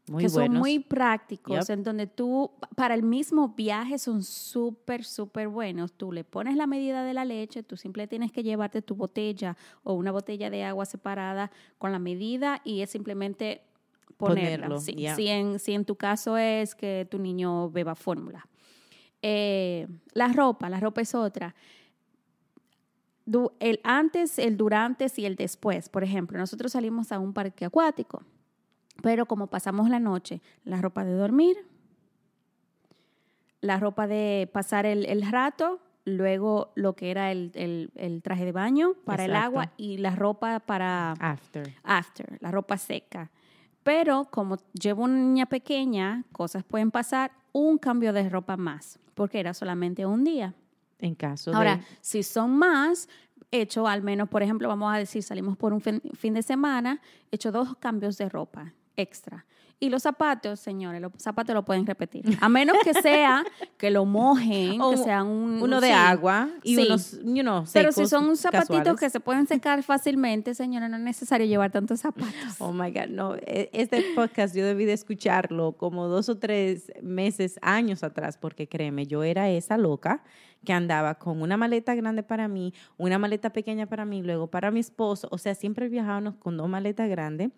muy 0.09 0.23
que 0.25 0.29
buenos. 0.31 0.53
son 0.55 0.59
muy 0.59 0.79
prácticos, 0.79 1.67
Yep. 1.67 1.77
en 1.77 1.83
donde 1.83 2.07
tú, 2.07 2.51
para 2.75 2.93
el 2.95 3.03
mismo 3.03 3.49
viaje, 3.49 3.97
son 3.97 4.23
súper, 4.23 5.03
súper 5.05 5.47
buenos. 5.47 5.93
Tú 5.93 6.11
le 6.11 6.23
pones 6.23 6.55
la 6.55 6.67
medida 6.67 7.03
de 7.03 7.13
la 7.13 7.25
leche, 7.25 7.63
tú 7.63 7.77
siempre 7.77 8.07
tienes 8.07 8.31
que 8.31 8.43
llevarte 8.43 8.81
tu 8.81 8.95
botella 8.95 9.55
o 9.83 9.93
una 9.93 10.11
botella 10.11 10.49
de 10.49 10.63
agua 10.63 10.85
separada 10.85 11.51
con 11.77 11.91
la 11.91 11.99
medida 11.99 12.61
y 12.63 12.81
es 12.81 12.89
simplemente 12.89 13.61
ponerla. 14.17 14.67
Ponerlo, 14.67 14.79
si, 14.81 14.95
ya. 14.95 15.15
si 15.15 15.27
en, 15.27 15.59
si 15.59 15.73
en 15.73 15.85
tu 15.85 15.95
caso 15.95 16.35
es 16.37 16.75
que 16.75 17.07
tu 17.09 17.19
niño 17.19 17.69
beba 17.69 17.95
fórmula. 17.95 18.45
Eh, 19.21 19.87
la 20.13 20.27
ropa, 20.29 20.69
la 20.69 20.79
ropa 20.79 21.01
es 21.01 21.13
otra. 21.15 21.53
Du- 23.25 23.51
el 23.59 23.79
antes, 23.83 24.39
el 24.39 24.57
durante 24.57 25.05
y 25.15 25.25
el 25.25 25.35
después. 25.35 25.87
Por 25.89 26.03
ejemplo, 26.03 26.37
nosotros 26.37 26.71
salimos 26.71 27.11
a 27.11 27.19
un 27.19 27.31
parque 27.33 27.65
acuático, 27.65 28.23
pero 29.01 29.25
como 29.25 29.47
pasamos 29.47 29.89
la 29.89 29.99
noche, 29.99 30.41
la 30.63 30.81
ropa 30.81 31.03
de 31.05 31.13
dormir, 31.13 31.57
la 33.61 33.77
ropa 33.79 34.07
de 34.07 34.49
pasar 34.53 34.85
el, 34.85 35.05
el 35.05 35.29
rato, 35.29 35.79
luego 36.05 36.71
lo 36.75 36.93
que 36.95 37.11
era 37.11 37.31
el, 37.31 37.51
el- 37.55 37.91
el 37.95 38.21
traje 38.21 38.45
de 38.45 38.51
baño 38.51 38.93
para 39.05 39.25
el 39.25 39.35
agua 39.35 39.71
y 39.77 39.97
la 39.97 40.15
ropa 40.15 40.59
para 40.61 41.11
After. 41.19 41.73
after, 41.83 42.37
la 42.41 42.51
ropa 42.51 42.77
seca. 42.77 43.29
Pero 43.83 44.25
como 44.31 44.57
llevo 44.73 45.03
una 45.03 45.15
niña 45.15 45.45
pequeña, 45.45 46.23
cosas 46.31 46.63
pueden 46.63 46.91
pasar, 46.91 47.31
un 47.51 47.77
cambio 47.77 48.13
de 48.13 48.29
ropa 48.29 48.55
más, 48.57 48.99
porque 49.15 49.39
era 49.39 49.53
solamente 49.53 50.05
un 50.05 50.23
día. 50.23 50.53
En 50.99 51.15
caso 51.15 51.53
Ahora, 51.55 51.77
de. 51.77 51.83
si 52.01 52.23
son 52.23 52.55
más, 52.55 53.09
he 53.51 53.61
hecho 53.61 53.87
al 53.87 54.01
menos, 54.03 54.29
por 54.29 54.43
ejemplo, 54.43 54.67
vamos 54.67 54.93
a 54.93 54.97
decir, 54.97 55.23
salimos 55.23 55.57
por 55.57 55.73
un 55.73 55.81
fin, 55.81 56.01
fin 56.13 56.33
de 56.33 56.43
semana, 56.43 57.01
he 57.31 57.35
hecho 57.35 57.51
dos 57.51 57.75
cambios 57.77 58.17
de 58.17 58.29
ropa 58.29 58.73
extra. 58.99 59.45
Y 59.81 59.89
los 59.89 60.03
zapatos, 60.03 60.59
señores, 60.59 60.99
los 61.01 61.13
zapatos 61.15 61.53
lo 61.55 61.63
pueden 61.63 61.85
repetir. 61.85 62.25
A 62.41 62.49
menos 62.49 62.75
que 62.83 62.93
sea 62.93 63.45
que 63.77 63.89
lo 63.91 64.03
mojen, 64.03 64.81
O 64.81 64.91
que 64.91 64.97
sean 64.97 65.25
un... 65.27 65.61
Uno 65.61 65.79
de 65.79 65.87
sí. 65.87 65.93
agua 65.93 66.49
y 66.63 66.75
Sí. 66.75 66.85
unos, 66.85 67.17
you 67.23 67.43
know, 67.43 67.63
Pero 67.71 67.93
si 67.93 68.05
son 68.05 68.27
un 68.27 68.35
zapatito 68.35 68.73
casuales. 68.73 68.99
que 68.99 69.09
se 69.09 69.21
pueden 69.21 69.47
secar 69.47 69.81
fácilmente, 69.81 70.53
señora, 70.53 70.89
no 70.89 70.97
es 70.97 71.03
necesario 71.03 71.47
llevar 71.47 71.71
tantos 71.71 72.01
zapatos. 72.01 72.33
Oh 72.59 72.73
my 72.73 72.91
God, 72.91 73.07
no. 73.07 73.35
e- 73.37 73.69
Este 73.71 74.03
podcast 74.15 74.53
yo 74.53 74.65
debí 74.65 74.83
de 74.83 74.91
escucharlo 74.91 75.71
como 75.77 76.07
dos 76.09 76.27
o 76.27 76.37
tres 76.37 76.91
meses, 77.01 77.57
años 77.61 78.03
atrás, 78.03 78.37
porque 78.37 78.67
créeme, 78.67 79.07
yo 79.07 79.23
era 79.23 79.49
esa 79.49 79.77
loca 79.77 80.23
que 80.65 80.73
andaba 80.73 81.15
con 81.15 81.41
una 81.41 81.55
maleta 81.55 81.95
grande 81.95 82.21
para 82.21 82.49
mí, 82.49 82.73
una 82.97 83.17
maleta 83.17 83.51
pequeña 83.51 83.85
para 83.85 84.03
mí, 84.03 84.23
luego 84.23 84.47
para 84.47 84.71
mi 84.71 84.81
esposo. 84.81 85.29
O 85.31 85.37
sea, 85.37 85.55
siempre 85.55 85.87
viajábamos 85.87 86.35
con 86.35 86.57
dos 86.57 86.67
maletas 86.67 87.07
grandes. 87.09 87.51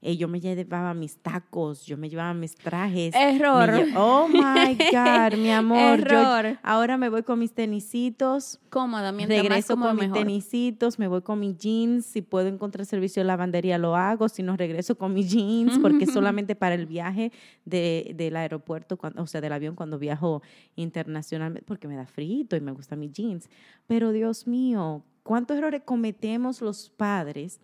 Y 0.00 0.16
yo 0.16 0.28
me 0.28 0.40
llevaba 0.40 0.94
mis 0.94 1.16
tacos, 1.16 1.84
yo 1.84 1.96
me 1.96 2.08
llevaba 2.08 2.32
mis 2.32 2.54
trajes. 2.54 3.14
Error. 3.16 3.72
me 3.72 3.92
oh 3.96 4.28
my 4.28 4.74
God, 4.92 5.36
mi 5.36 5.50
amor. 5.50 5.98
yo 6.08 6.36
Error. 6.36 6.58
ahora 6.62 6.96
me 6.96 7.08
voy 7.08 7.24
con 7.24 7.38
mis 7.40 7.52
tenisitos. 7.52 8.60
Cómodo, 8.70 9.12
mientras 9.12 9.38
más 9.38 9.48
Regreso 9.48 9.74
cómodo, 9.74 9.88
con 9.90 9.96
mis 9.96 10.08
mejor. 10.08 10.18
tenisitos, 10.18 10.98
me 10.98 11.08
voy 11.08 11.22
con 11.22 11.40
mis 11.40 11.56
jeans, 11.56 12.06
si 12.06 12.22
puedo 12.22 12.46
encontrar 12.48 12.86
servicio 12.86 13.22
de 13.22 13.26
lavandería 13.26 13.76
lo 13.78 13.96
hago, 13.96 14.28
si 14.28 14.42
no 14.42 14.56
regreso 14.56 14.96
con 14.96 15.14
mis 15.14 15.30
jeans, 15.32 15.78
porque 15.80 16.06
solamente 16.06 16.54
para 16.54 16.76
el 16.76 16.86
viaje 16.86 17.32
de, 17.64 18.12
del 18.14 18.36
aeropuerto, 18.36 18.96
cuando, 18.96 19.22
o 19.22 19.26
sea, 19.26 19.40
del 19.40 19.52
avión 19.52 19.74
cuando 19.74 19.98
viajo 19.98 20.42
internacionalmente, 20.76 21.64
porque 21.66 21.88
me 21.88 21.96
da 21.96 22.06
frío 22.06 22.46
y 22.50 22.60
me 22.60 22.72
gustan 22.72 23.00
mis 23.00 23.12
jeans. 23.12 23.48
Pero 23.86 24.12
Dios 24.12 24.46
mío, 24.46 25.02
¿cuántos 25.22 25.58
errores 25.58 25.82
cometemos 25.84 26.60
los 26.60 26.90
padres? 26.90 27.60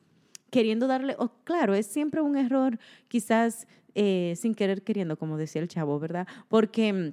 Queriendo 0.55 0.87
darle, 0.87 1.17
oh, 1.19 1.33
claro, 1.43 1.75
es 1.75 1.85
siempre 1.85 2.21
un 2.21 2.37
error, 2.37 2.79
quizás 3.09 3.67
eh, 3.97 4.35
sin 4.37 4.55
querer 4.55 4.83
queriendo, 4.85 5.19
como 5.19 5.37
decía 5.37 5.61
el 5.61 5.67
chavo, 5.67 5.99
¿verdad? 5.99 6.29
Porque 6.49 6.93
mm, 6.93 7.13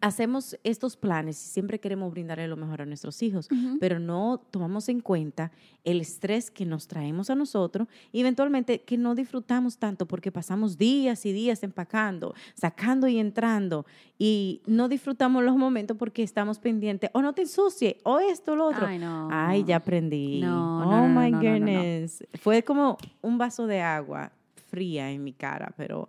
hacemos 0.00 0.58
estos 0.62 0.96
planes 0.96 1.42
y 1.42 1.48
siempre 1.48 1.80
queremos 1.80 2.10
brindarle 2.10 2.46
lo 2.48 2.56
mejor 2.56 2.82
a 2.82 2.86
nuestros 2.86 3.22
hijos, 3.22 3.48
pero 3.80 3.98
no 3.98 4.42
tomamos 4.50 4.88
en 4.88 5.00
cuenta 5.00 5.52
el 5.84 6.00
estrés 6.00 6.50
que 6.50 6.66
nos 6.66 6.86
traemos 6.86 7.30
a 7.30 7.34
nosotros 7.34 7.88
y 8.12 8.20
eventualmente 8.20 8.82
que 8.82 8.98
no 8.98 9.14
disfrutamos 9.14 9.78
tanto 9.78 10.06
porque 10.06 10.30
pasamos 10.30 10.76
días 10.76 11.24
y 11.24 11.32
días 11.32 11.62
empacando, 11.62 12.34
sacando 12.54 13.08
y 13.08 13.18
entrando 13.18 13.86
y 14.18 14.60
no 14.66 14.88
disfrutamos 14.88 15.42
los 15.42 15.56
momentos 15.56 15.96
porque 15.96 16.22
estamos 16.22 16.58
pendientes 16.58 17.10
o 17.12 17.22
no 17.22 17.32
te 17.32 17.42
ensucie 17.42 17.98
o 18.04 18.18
esto 18.18 18.52
o 18.52 18.56
lo 18.56 18.66
otro. 18.66 18.86
Ay, 18.86 18.98
no. 18.98 19.28
Ay, 19.30 19.64
ya 19.64 19.76
aprendí. 19.76 20.40
No, 20.40 20.84
no, 20.84 21.04
oh 21.04 21.08
no, 21.08 21.20
my 21.20 21.30
no, 21.30 21.42
no. 21.42 21.50
goodness. 21.50 22.24
Fue 22.40 22.62
como 22.62 22.98
un 23.22 23.38
vaso 23.38 23.66
de 23.66 23.80
agua 23.80 24.32
fría 24.68 25.10
en 25.10 25.24
mi 25.24 25.32
cara, 25.32 25.72
pero 25.76 26.08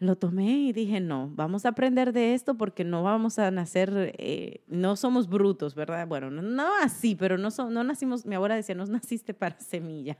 lo 0.00 0.16
tomé 0.16 0.58
y 0.60 0.72
dije, 0.72 1.00
no, 1.00 1.28
vamos 1.34 1.64
a 1.66 1.70
aprender 1.70 2.12
de 2.12 2.34
esto 2.34 2.56
porque 2.56 2.84
no 2.84 3.02
vamos 3.02 3.38
a 3.40 3.50
nacer, 3.50 4.14
eh, 4.18 4.62
no 4.68 4.94
somos 4.94 5.28
brutos, 5.28 5.74
¿verdad? 5.74 6.06
Bueno, 6.06 6.30
no, 6.30 6.40
no 6.40 6.68
así, 6.82 7.16
pero 7.16 7.36
no, 7.36 7.50
so- 7.50 7.68
no 7.68 7.82
nacimos, 7.82 8.24
mi 8.24 8.36
abuela 8.36 8.54
decía, 8.54 8.76
no 8.76 8.86
naciste 8.86 9.34
para 9.34 9.58
semilla, 9.60 10.16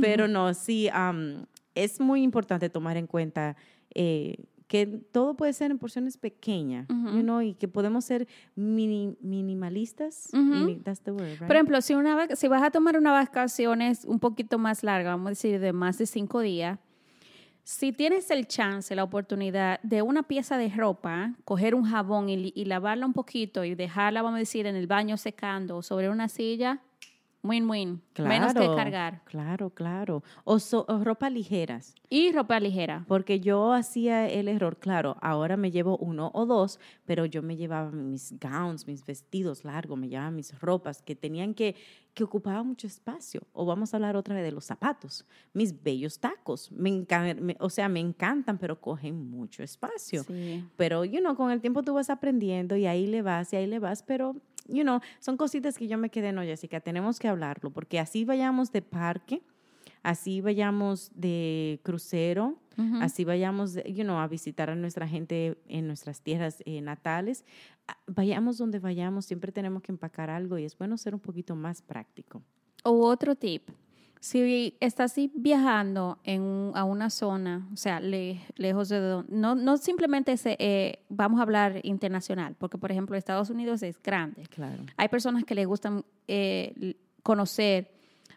pero 0.00 0.26
no, 0.26 0.54
sí, 0.54 0.88
am, 0.92 1.44
es 1.74 2.00
muy 2.00 2.22
importante 2.22 2.70
tomar 2.70 2.96
en 2.96 3.06
cuenta 3.06 3.56
eh, 3.94 4.36
que 4.68 4.86
todo 4.86 5.34
puede 5.36 5.52
ser 5.52 5.70
en 5.70 5.78
porciones 5.78 6.16
pequeñas, 6.16 6.88
Ujú. 6.88 7.16
you 7.16 7.22
know, 7.22 7.42
y 7.42 7.52
que 7.54 7.68
podemos 7.68 8.06
ser 8.06 8.26
mini- 8.56 9.18
minimalistas. 9.20 10.30
Ujú. 10.32 10.40
Mini- 10.42 10.80
that's 10.82 11.00
the 11.02 11.12
word, 11.12 11.28
right? 11.38 11.46
Por 11.46 11.56
ejemplo, 11.56 11.80
si, 11.82 11.94
una, 11.94 12.28
si 12.34 12.48
vas 12.48 12.62
a 12.62 12.70
tomar 12.70 12.96
una 12.96 13.12
vacaciones 13.12 14.04
un 14.06 14.18
poquito 14.18 14.58
más 14.58 14.82
larga, 14.82 15.10
vamos 15.10 15.26
a 15.26 15.30
decir 15.30 15.60
de 15.60 15.72
más 15.74 15.98
de 15.98 16.06
cinco 16.06 16.40
días, 16.40 16.78
si 17.64 17.92
tienes 17.92 18.30
el 18.30 18.46
chance, 18.46 18.94
la 18.94 19.04
oportunidad 19.04 19.80
de 19.82 20.02
una 20.02 20.22
pieza 20.22 20.58
de 20.58 20.68
ropa, 20.68 21.32
coger 21.46 21.74
un 21.74 21.84
jabón 21.84 22.28
y, 22.28 22.64
lavarla 22.66 23.06
un 23.06 23.14
poquito 23.14 23.64
y 23.64 23.74
dejarla, 23.74 24.20
vamos 24.20 24.36
a 24.36 24.40
decir, 24.40 24.66
en 24.66 24.76
el 24.76 24.86
baño 24.86 25.16
secando 25.16 25.78
o 25.78 25.82
sobre 25.82 26.10
una 26.10 26.28
silla, 26.28 26.82
win-win. 27.44 28.00
Menos 28.18 28.52
que 28.54 28.58
Claro, 28.60 28.76
cargar. 28.76 29.22
Claro, 29.24 29.70
claro. 29.70 30.22
O, 30.44 30.58
so- 30.58 30.84
o 30.88 31.04
ropa 31.04 31.30
ligeras. 31.30 31.94
Y 32.08 32.32
ropa 32.32 32.58
ligera. 32.58 33.04
Porque 33.06 33.38
yo 33.40 33.72
hacía 33.72 34.28
el 34.28 34.48
error, 34.48 34.78
claro, 34.78 35.16
ahora 35.20 35.56
me 35.56 35.70
llevo 35.70 35.96
uno 35.98 36.30
o 36.34 36.46
dos, 36.46 36.80
pero 37.04 37.26
yo 37.26 37.42
me 37.42 37.56
llevaba 37.56 37.90
mis 37.90 38.34
gowns, 38.40 38.86
mis 38.86 39.04
vestidos 39.04 39.64
largos, 39.64 39.98
me 39.98 40.08
llevaba 40.08 40.30
mis 40.30 40.58
ropas 40.60 41.02
que 41.02 41.14
tenían 41.14 41.54
que, 41.54 41.74
que 42.14 42.24
ocupaban 42.24 42.66
mucho 42.66 42.86
espacio. 42.86 43.42
O 43.52 43.66
vamos 43.66 43.92
a 43.92 43.96
hablar 43.98 44.16
otra 44.16 44.34
vez 44.36 44.44
de 44.44 44.52
los 44.52 44.64
zapatos, 44.64 45.26
mis 45.52 45.82
bellos 45.82 46.18
tacos. 46.20 46.70
Me 46.72 46.90
encan- 46.90 47.40
me- 47.40 47.56
o 47.60 47.68
sea, 47.68 47.88
me 47.88 48.00
encantan, 48.00 48.58
pero 48.58 48.80
cogen 48.80 49.30
mucho 49.30 49.62
espacio. 49.62 50.22
Sí. 50.22 50.64
Pero, 50.76 51.04
you 51.04 51.18
know, 51.20 51.34
con 51.36 51.50
el 51.50 51.60
tiempo 51.60 51.82
tú 51.82 51.94
vas 51.94 52.10
aprendiendo 52.10 52.76
y 52.76 52.86
ahí 52.86 53.06
le 53.06 53.22
vas 53.22 53.52
y 53.52 53.56
ahí 53.56 53.66
le 53.66 53.78
vas, 53.80 54.02
pero, 54.02 54.36
you 54.66 54.82
know, 54.82 55.00
son 55.20 55.36
cositas 55.36 55.78
que 55.78 55.86
yo 55.86 55.98
me 55.98 56.10
quedé, 56.10 56.32
no, 56.32 56.42
Jessica, 56.42 56.80
tenemos 56.80 57.18
que 57.18 57.28
hablarlo, 57.28 57.70
porque 57.70 57.98
así 57.98 58.24
vayamos 58.24 58.72
de 58.72 58.82
parque, 58.82 59.42
así 60.02 60.40
vayamos 60.40 61.10
de 61.14 61.80
crucero, 61.82 62.58
así 63.00 63.24
vayamos, 63.24 63.76
you 63.86 64.02
know, 64.02 64.18
a 64.18 64.26
visitar 64.26 64.68
a 64.68 64.74
nuestra 64.74 65.06
gente 65.06 65.56
en 65.68 65.86
nuestras 65.86 66.20
tierras 66.20 66.62
eh, 66.66 66.80
natales, 66.80 67.44
ah, 67.86 67.96
vayamos 68.06 68.58
donde 68.58 68.80
vayamos, 68.80 69.26
siempre 69.26 69.52
tenemos 69.52 69.82
que 69.82 69.92
empacar 69.92 70.28
algo 70.28 70.58
y 70.58 70.64
es 70.64 70.76
bueno 70.76 70.96
ser 70.96 71.14
un 71.14 71.20
poquito 71.20 71.54
más 71.54 71.82
práctico. 71.82 72.42
O 72.82 73.06
otro 73.06 73.34
tip, 73.36 73.70
si 74.24 74.74
estás 74.80 75.12
así 75.12 75.30
viajando 75.34 76.18
en 76.24 76.40
un- 76.40 76.72
a 76.74 76.84
una 76.84 77.10
zona, 77.10 77.68
o 77.74 77.76
sea, 77.76 78.00
le- 78.00 78.40
lejos 78.56 78.88
de 78.88 78.98
donde, 78.98 79.30
no, 79.36 79.54
no 79.54 79.76
simplemente 79.76 80.34
se, 80.38 80.56
eh, 80.58 81.04
vamos 81.10 81.40
a 81.40 81.42
hablar 81.42 81.80
internacional, 81.82 82.54
porque 82.58 82.78
por 82.78 82.90
ejemplo 82.90 83.16
Estados 83.16 83.50
Unidos 83.50 83.82
es 83.82 84.00
grande. 84.02 84.44
Claro. 84.48 84.82
Hay 84.96 85.08
personas 85.08 85.44
que 85.44 85.54
les 85.54 85.66
gustan 85.66 86.06
eh, 86.26 86.94
conocer 87.22 87.90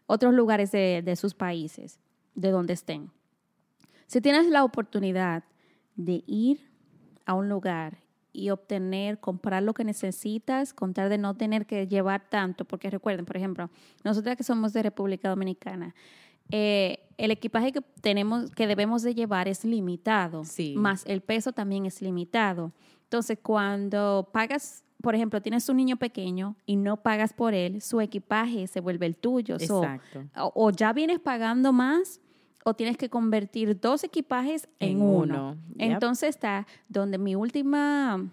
otros 0.07 0.33
lugares 0.33 0.73
de, 0.73 1.01
de 1.05 1.15
sus 1.15 1.33
países, 1.33 1.99
de 2.35 2.51
donde 2.51 2.73
estén. 2.73 3.09
Si 4.07 4.19
tienes 4.19 4.47
la 4.47 4.65
oportunidad 4.65 5.45
de 5.95 6.21
ir 6.27 6.69
a 7.25 7.33
un 7.33 7.47
lugar 7.47 7.99
y 8.37 8.51
obtener, 8.51 9.19
comprar 9.19 9.63
lo 9.63 9.73
que 9.73 9.83
necesitas, 9.83 10.73
contar 10.73 11.09
de 11.09 11.17
no 11.17 11.35
tener 11.35 11.65
que 11.65 11.87
llevar 11.87 12.29
tanto, 12.29 12.65
porque 12.65 12.89
recuerden, 12.89 13.25
por 13.25 13.35
ejemplo, 13.35 13.69
nosotras 14.03 14.37
que 14.37 14.43
somos 14.43 14.73
de 14.73 14.83
República 14.83 15.27
Dominicana, 15.29 15.95
eh, 16.49 16.99
el 17.17 17.31
equipaje 17.31 17.71
que 17.71 17.81
tenemos, 18.01 18.51
que 18.51 18.67
debemos 18.67 19.01
de 19.01 19.13
llevar 19.15 19.47
es 19.47 19.65
limitado, 19.65 20.45
Sí. 20.45 20.75
más 20.77 21.03
el 21.07 21.21
peso 21.21 21.51
también 21.51 21.85
es 21.85 22.01
limitado. 22.01 22.71
Entonces, 23.03 23.37
cuando 23.41 24.29
pagas, 24.31 24.83
por 25.01 25.15
ejemplo, 25.15 25.41
tienes 25.41 25.67
un 25.69 25.77
niño 25.77 25.97
pequeño 25.97 26.55
y 26.65 26.75
no 26.75 26.97
pagas 26.97 27.33
por 27.33 27.53
él, 27.53 27.81
su 27.81 27.99
equipaje 28.01 28.67
se 28.67 28.79
vuelve 28.81 29.05
el 29.07 29.15
tuyo. 29.15 29.59
So, 29.59 29.83
Exacto. 29.83 30.23
o, 30.37 30.51
o 30.55 30.71
ya 30.71 30.93
vienes 30.93 31.19
pagando 31.19 31.73
más 31.73 32.21
o 32.67 32.73
tienes 32.73 32.97
que 32.97 33.09
convertir 33.09 33.79
dos 33.79 34.03
equipajes 34.03 34.67
en, 34.79 34.89
En 34.89 35.01
uno. 35.01 35.15
uno, 35.21 35.53
yep. 35.77 35.91
Entonces 35.93 36.27
está 36.27 36.67
donde 36.89 37.17
mi 37.17 37.33
última 37.33 38.29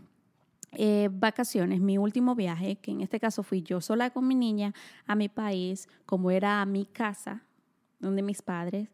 eh, 0.73 1.09
vacaciones, 1.13 1.81
mi 1.81 1.99
último 1.99 2.35
viaje, 2.35 2.75
que 2.75 2.91
en 2.91 3.01
este 3.01 3.21
caso 3.21 3.45
fui 3.45 3.63
yo 3.63 3.81
sola 3.81 4.11
con 4.11 4.27
mi 4.27 4.35
niña 4.35 4.75
a 5.07 5.15
mi 5.15 5.29
país, 5.29 5.89
como 6.05 6.33
era 6.33 6.61
a 6.61 6.67
mi 6.67 6.85
casa, 6.85 7.45
donde 8.01 8.23
mis 8.23 8.43
padres, 8.43 8.89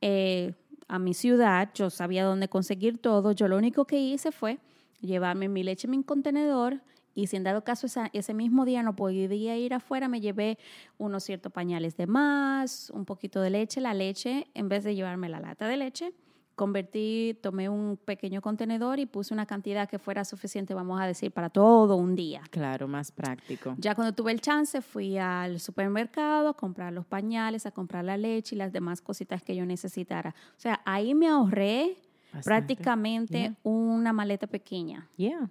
eh, 0.00 0.52
a 0.88 0.98
mi 0.98 1.14
ciudad, 1.14 1.70
yo 1.72 1.88
sabía 1.88 2.24
dónde 2.24 2.48
conseguir 2.48 2.98
todo, 2.98 3.30
yo 3.30 3.46
lo 3.46 3.56
único 3.56 3.84
que 3.84 4.00
hice 4.00 4.32
fue 4.32 4.58
llevarme 5.00 5.48
mi 5.48 5.62
leche 5.62 5.86
en 5.86 5.92
mi 5.92 6.02
contenedor 6.02 6.80
y 7.16 7.26
si 7.26 7.36
en 7.36 7.42
dado 7.42 7.64
caso 7.64 7.86
esa- 7.86 8.10
ese 8.12 8.32
mismo 8.34 8.64
día 8.64 8.84
no 8.84 8.94
podía 8.94 9.56
ir 9.56 9.74
afuera, 9.74 10.06
me 10.06 10.20
llevé 10.20 10.58
unos 10.98 11.24
ciertos 11.24 11.50
pañales 11.52 11.96
de 11.96 12.06
más, 12.06 12.90
un 12.90 13.04
poquito 13.04 13.40
de 13.40 13.50
leche, 13.50 13.80
la 13.80 13.94
leche, 13.94 14.46
en 14.54 14.68
vez 14.68 14.84
de 14.84 14.94
llevarme 14.94 15.28
la 15.28 15.40
lata 15.40 15.66
de 15.66 15.76
leche, 15.78 16.12
convertí, 16.54 17.38
tomé 17.42 17.68
un 17.68 17.98
pequeño 17.98 18.40
contenedor 18.40 18.98
y 18.98 19.04
puse 19.06 19.34
una 19.34 19.44
cantidad 19.44 19.88
que 19.88 19.98
fuera 19.98 20.24
suficiente, 20.24 20.72
vamos 20.72 20.98
a 21.00 21.06
decir, 21.06 21.30
para 21.30 21.50
todo 21.50 21.96
un 21.96 22.14
día. 22.16 22.40
Claro, 22.50 22.88
más 22.88 23.12
práctico. 23.12 23.74
Ya 23.78 23.94
cuando 23.94 24.14
tuve 24.14 24.32
el 24.32 24.40
chance, 24.40 24.80
fui 24.80 25.18
al 25.18 25.60
supermercado 25.60 26.48
a 26.48 26.54
comprar 26.54 26.92
los 26.94 27.04
pañales, 27.04 27.66
a 27.66 27.72
comprar 27.72 28.04
la 28.04 28.16
leche 28.16 28.54
y 28.54 28.58
las 28.58 28.72
demás 28.72 29.02
cositas 29.02 29.42
que 29.42 29.54
yo 29.54 29.66
necesitara. 29.66 30.34
O 30.56 30.60
sea, 30.60 30.80
ahí 30.86 31.14
me 31.14 31.28
ahorré 31.28 31.98
Bastante. 32.32 32.44
prácticamente 32.44 33.38
Yeah. 33.38 33.54
una 33.62 34.12
maleta 34.14 34.46
pequeña 34.46 35.08
Yeah. 35.18 35.50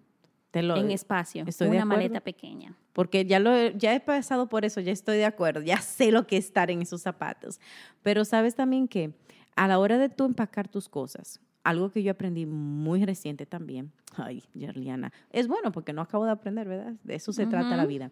Te 0.55 0.63
lo, 0.63 0.77
en 0.77 0.89
espacio. 0.89 1.43
estoy 1.45 1.67
una 1.67 1.83
maleta 1.83 2.21
pequeña. 2.21 2.73
Porque 2.93 3.25
ya, 3.25 3.39
lo, 3.39 3.53
he- 3.53 3.73
ya 3.77 3.93
he 3.93 3.99
pasado 3.99 4.47
por 4.47 4.63
eso, 4.63 4.79
ya 4.79 4.93
estoy 4.93 5.17
de 5.17 5.25
acuerdo, 5.25 5.61
ya 5.61 5.81
sé 5.81 6.13
lo 6.13 6.25
que 6.27 6.37
es 6.37 6.45
estar 6.45 6.71
en 6.71 6.81
esos 6.81 7.01
zapatos. 7.01 7.59
Pero 8.03 8.23
sabes 8.23 8.55
también 8.55 8.87
que 8.87 9.13
a 9.57 9.67
la 9.67 9.79
hora 9.79 9.97
de 9.97 10.07
tú 10.07 10.23
empacar 10.23 10.69
tus 10.69 10.87
cosas, 10.87 11.41
algo 11.65 11.89
que 11.91 12.03
yo 12.03 12.11
aprendí 12.13 12.45
muy 12.45 13.03
reciente 13.03 13.45
también, 13.45 13.91
ay, 14.15 14.43
Yerliana, 14.53 15.11
es 15.29 15.49
bueno 15.49 15.73
porque 15.73 15.91
no 15.91 16.01
acabo 16.01 16.23
de 16.23 16.31
aprender, 16.31 16.69
¿verdad? 16.69 16.93
De 17.03 17.15
eso 17.15 17.33
se 17.33 17.45
trata 17.47 17.75
la 17.75 17.85
vida. 17.85 18.11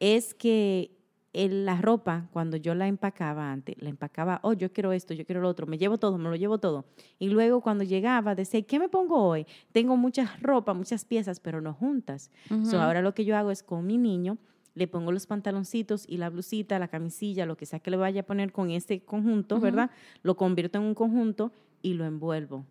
Es 0.00 0.34
que 0.34 0.90
el- 1.32 1.64
la 1.64 1.80
ropa, 1.80 2.28
cuando 2.32 2.56
yo 2.56 2.74
la 2.74 2.88
empacaba 2.88 3.52
antes, 3.52 3.76
la 3.80 3.88
empacaba, 3.88 4.40
oh, 4.42 4.52
yo 4.52 4.72
quiero 4.72 4.92
esto, 4.92 5.14
yo 5.14 5.24
quiero 5.24 5.40
lo 5.40 5.48
otro, 5.48 5.66
me 5.66 5.78
llevo 5.78 5.96
todo, 5.98 6.18
me 6.18 6.28
lo 6.28 6.34
llevo 6.36 6.58
todo. 6.58 6.84
Y 7.18 7.28
luego 7.28 7.60
cuando 7.60 7.84
llegaba, 7.84 8.34
decía, 8.34 8.62
¿qué 8.62 8.78
me 8.78 8.88
pongo 8.88 9.22
hoy? 9.22 9.46
Tengo 9.72 9.96
muchas 9.96 10.42
ropa, 10.42 10.74
muchas 10.74 11.04
piezas, 11.04 11.38
pero 11.40 11.60
no 11.60 11.72
juntas. 11.74 12.30
So, 12.48 12.54
Ujú. 12.56 12.76
ahora 12.78 13.00
lo 13.02 13.14
que 13.14 13.24
yo 13.24 13.36
hago 13.36 13.50
es 13.50 13.62
con 13.62 13.86
mi 13.86 13.96
niño, 13.96 14.38
le 14.74 14.86
pongo 14.88 15.12
los 15.12 15.26
pantaloncitos 15.26 16.04
y 16.08 16.16
la 16.18 16.30
blusita, 16.30 16.78
la 16.78 16.88
camisilla, 16.88 17.44
lo 17.46 17.56
que 17.56 17.66
sea 17.66 17.80
que 17.80 17.90
le 17.90 17.96
vaya 17.96 18.20
a 18.22 18.24
poner 18.24 18.50
con 18.52 18.70
este 18.70 19.00
conjunto. 19.04 19.60
¿verdad? 19.60 19.90
Lo 20.22 20.36
convierto 20.36 20.78
en 20.78 20.84
un 20.84 20.94
conjunto 20.94 21.52
y 21.82 21.94
lo 21.94 22.04
envuelvo. 22.06 22.64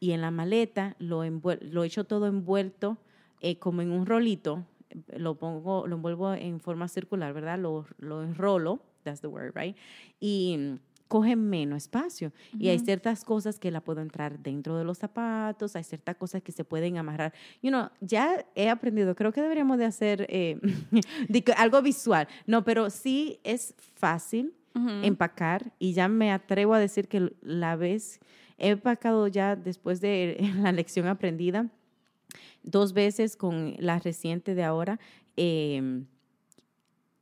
Y 0.00 0.10
en 0.12 0.20
la 0.20 0.30
maleta 0.30 0.96
lo, 0.98 1.22
lo 1.24 1.84
echo 1.84 2.04
todo 2.04 2.26
envuelto 2.26 2.98
eh, 3.40 3.58
como 3.58 3.82
en 3.82 3.90
un 3.92 4.04
rolito, 4.06 4.64
lo 5.16 5.36
pongo, 5.36 5.86
lo 5.86 5.96
envuelvo 5.96 6.34
en 6.34 6.60
forma 6.60 6.88
circular, 6.88 7.32
¿verdad? 7.32 7.58
Lo, 7.58 7.86
lo 7.98 8.22
enrolo, 8.22 8.80
that's 9.02 9.20
the 9.20 9.26
word, 9.26 9.52
right? 9.54 9.76
Y 10.20 10.78
coge 11.08 11.36
menos 11.36 11.84
espacio. 11.84 12.32
Y 12.58 12.68
hay 12.68 12.78
ciertas 12.78 13.24
cosas 13.24 13.58
que 13.58 13.70
la 13.70 13.80
puedo 13.80 14.00
entrar 14.00 14.38
dentro 14.38 14.76
de 14.76 14.84
los 14.84 14.98
zapatos, 14.98 15.76
hay 15.76 15.84
ciertas 15.84 16.16
cosas 16.16 16.42
que 16.42 16.52
se 16.52 16.64
pueden 16.64 16.98
amarrar. 16.98 17.32
You 17.62 17.70
know, 17.70 17.88
ya 18.00 18.44
he 18.54 18.68
aprendido, 18.68 19.14
creo 19.14 19.32
que 19.32 19.40
deberíamos 19.40 19.78
de 19.78 19.84
hacer 19.84 20.26
eh, 20.28 20.58
algo 21.56 21.82
visual. 21.82 22.26
No, 22.46 22.64
pero 22.64 22.90
sí 22.90 23.38
es 23.44 23.74
fácil 23.94 24.54
empacar 25.04 25.72
y 25.78 25.92
ya 25.92 26.08
me 26.08 26.32
atrevo 26.32 26.74
a 26.74 26.80
decir 26.80 27.06
que 27.06 27.32
la 27.42 27.76
vez 27.76 28.18
he 28.58 28.70
empacado 28.70 29.28
ya 29.28 29.54
después 29.54 30.00
de 30.00 30.36
la 30.62 30.72
lección 30.72 31.06
aprendida 31.06 31.70
dos 32.62 32.92
veces 32.92 33.36
con 33.36 33.74
la 33.78 33.98
reciente 33.98 34.54
de 34.54 34.64
ahora. 34.64 34.98
eh, 35.36 36.04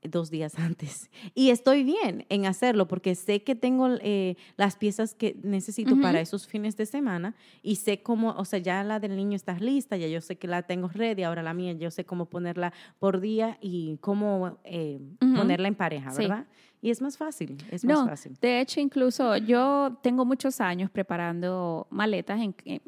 dos 0.03 0.31
días 0.31 0.55
antes. 0.59 1.11
Y 1.35 1.51
estoy 1.51 1.85
bien 1.85 2.27
en 2.29 2.47
hacerlo 2.47 2.89
porque 2.89 3.15
sé 3.15 3.43
que 3.43 3.55
tengo 3.55 3.89
eh, 4.01 4.37
las 4.57 4.77
piezas 4.77 5.15
que 5.15 5.37
necesito 5.43 6.01
para 6.01 6.21
esos 6.21 6.47
fines 6.47 6.77
de 6.77 6.87
semana 6.87 7.35
y 7.63 7.77
sé 7.77 8.03
cómo, 8.03 8.31
o 8.31 8.45
sea, 8.45 8.59
ya 8.59 8.83
la 8.85 9.01
del 9.01 9.17
niño 9.17 9.37
está 9.37 9.55
lista, 9.59 9.97
ya 9.97 10.09
yo 10.09 10.21
sé 10.21 10.37
que 10.37 10.49
la 10.49 10.63
tengo 10.63 10.89
ready, 10.89 11.23
ahora 11.23 11.43
la 11.43 11.55
mía, 11.55 11.73
yo 11.73 11.91
sé 11.91 12.05
cómo 12.05 12.27
ponerla 12.27 12.73
por 12.99 13.21
día 13.21 13.59
y 13.61 13.99
cómo 14.01 14.59
eh, 14.65 15.01
ponerla 15.21 15.69
en 15.69 15.75
pareja, 15.75 16.13
¿verdad? 16.13 16.47
Y 16.81 16.91
es 16.91 17.01
más 17.01 17.17
fácil, 17.17 17.57
es 17.71 17.85
más 17.85 18.09
fácil. 18.09 18.37
De 18.41 18.61
hecho, 18.61 18.81
incluso 18.81 19.37
yo 19.37 19.97
tengo 20.03 20.25
muchos 20.25 20.61
años 20.61 20.91
preparando 20.91 21.87
maletas. 21.91 22.41
En, 22.41 22.55
en, 22.65 22.81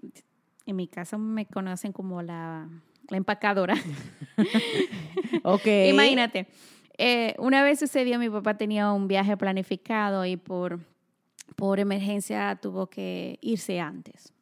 mi 0.73 0.89
casa 0.89 1.19
me 1.19 1.47
conocen 1.47 1.93
como 1.93 2.23
la, 2.23 2.69
la 3.09 3.17
empacadora. 3.17 3.75
ok. 5.43 5.67
Imagínate 5.91 6.47
eh, 6.97 7.35
una 7.39 7.63
vez 7.63 7.79
sucedió, 7.79 8.19
mi 8.19 8.31
papá 8.31 8.57
tenía 8.57 8.93
un 8.93 9.09
viaje 9.09 9.37
planificado 9.37 10.25
y 10.25 10.37
por, 10.37 10.81
por 11.57 11.81
emergencia 11.81 12.57
tuvo 12.61 12.87
que 12.87 13.39
irse 13.41 13.81
antes. 13.81 14.33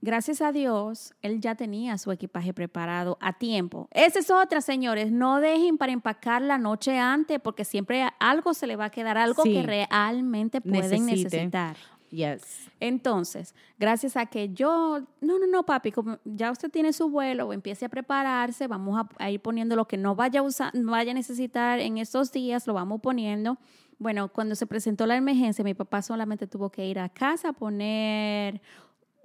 Gracias 0.00 0.42
a 0.42 0.52
Dios, 0.52 1.14
él 1.22 1.40
ya 1.40 1.54
tenía 1.54 1.96
su 1.96 2.12
equipaje 2.12 2.52
preparado 2.52 3.16
a 3.22 3.32
tiempo. 3.32 3.88
Esa 3.90 4.18
es 4.18 4.30
otra, 4.30 4.60
señores. 4.60 5.10
No 5.10 5.40
dejen 5.40 5.78
para 5.78 5.92
empacar 5.92 6.42
la 6.42 6.58
noche 6.58 6.98
antes 6.98 7.40
porque 7.40 7.64
siempre 7.64 8.06
algo 8.20 8.52
se 8.52 8.66
le 8.66 8.76
va 8.76 8.86
a 8.86 8.90
quedar, 8.90 9.16
algo 9.16 9.42
que 9.42 9.62
realmente 9.62 10.60
pueden 10.60 11.06
necesitar. 11.06 11.76
Yes. 12.14 12.70
Entonces, 12.78 13.56
gracias 13.76 14.16
a 14.16 14.26
que 14.26 14.50
yo, 14.50 15.00
no, 15.20 15.38
no, 15.40 15.46
no, 15.48 15.66
papi, 15.66 15.90
como 15.90 16.18
ya 16.24 16.52
usted 16.52 16.70
tiene 16.70 16.92
su 16.92 17.08
vuelo, 17.08 17.52
empiece 17.52 17.86
a 17.86 17.88
prepararse, 17.88 18.68
vamos 18.68 19.04
a, 19.18 19.30
ir 19.30 19.40
poniendo 19.40 19.74
lo 19.74 19.88
que 19.88 19.96
no 19.96 20.14
vaya 20.14 20.38
a, 20.38 20.42
usar, 20.44 20.70
vaya 20.74 21.10
a 21.10 21.14
necesitar 21.14 21.80
en 21.80 21.98
estos 21.98 22.30
días, 22.30 22.68
lo 22.68 22.74
vamos 22.74 23.00
poniendo. 23.00 23.58
Bueno, 23.98 24.28
cuando 24.28 24.54
se 24.54 24.66
presentó 24.66 25.06
la 25.06 25.16
emergencia, 25.16 25.64
mi 25.64 25.74
papá 25.74 26.02
solamente 26.02 26.46
tuvo 26.46 26.70
que 26.70 26.86
ir 26.86 27.00
a 27.00 27.08
casa 27.08 27.48
a 27.48 27.52
poner 27.52 28.60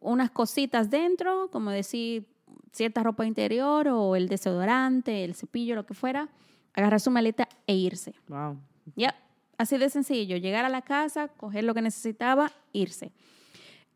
unas 0.02 0.32
cositas 0.32 0.90
dentro, 0.90 1.52
como 1.52 1.70
decir, 1.70 2.26
cierta 2.72 3.04
ropa 3.04 3.24
interior 3.24 3.88
o 3.90 4.16
el 4.16 4.28
desodorante, 4.30 5.24
el 5.24 5.36
cepillo, 5.36 5.76
lo 5.76 5.86
que 5.86 5.94
fuera, 5.94 6.30
agarrar 6.74 7.00
su 7.00 7.12
maleta 7.12 7.48
e 7.68 7.76
irse. 7.76 8.16
Wow. 8.28 8.58
Ya, 8.96 9.14
Así 9.60 9.78
de 9.78 9.90
sencillo, 9.90 10.38
llegar 10.38 10.64
a 10.64 10.70
la 10.70 10.82
casa, 10.82 11.28
coger 11.28 11.66
lo 11.66 11.74
que 11.74 11.82
necesitaba, 11.82 12.50
irse. 12.72 13.12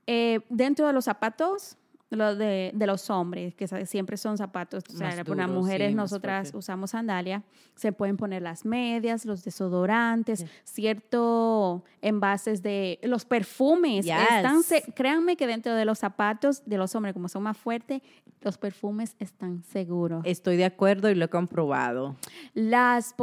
Eh, 0.06 0.42
dentro 0.50 0.86
de 0.86 0.92
los 0.92 1.06
zapatos, 1.06 1.78
lo 2.10 2.36
de, 2.36 2.72
de, 2.74 2.86
los 2.86 3.10
hombres, 3.10 3.56
que 3.56 3.66
siempre 3.86 4.18
son 4.18 4.38
zapatos, 4.38 4.84
o 4.94 4.98
sea, 4.98 5.24
para 5.24 5.48
mujeres 5.48 5.96
nosotras 5.96 6.52
usamos 6.54 6.92
sandalia, 6.92 7.44
se 7.76 7.94
pueden 7.94 8.18
poner 8.18 8.42
las 8.42 8.66
medias, 8.66 9.26
los 9.26 9.46
desodorantes, 9.46 10.46
ciertos 10.66 11.82
envases 12.02 12.62
de 12.62 13.00
los 13.04 13.24
perfumes. 13.24 14.06
Están, 14.06 14.64
créanme 14.94 15.38
que 15.38 15.48
dentro 15.48 15.74
de 15.76 15.86
los 15.86 16.00
zapatos 16.00 16.62
de 16.66 16.78
los 16.78 16.94
hombres, 16.94 17.14
como 17.14 17.30
son 17.30 17.44
más 17.44 17.58
fuertes, 17.58 18.02
los 18.42 18.58
perfumes 18.58 19.16
están 19.18 19.64
seguros. 19.64 20.24
Estoy 20.26 20.58
de 20.58 20.66
acuerdo 20.66 21.10
y 21.10 21.16
lo 21.16 21.24
he 21.24 21.30
comprobado. 21.30 22.18
Las 22.54 23.14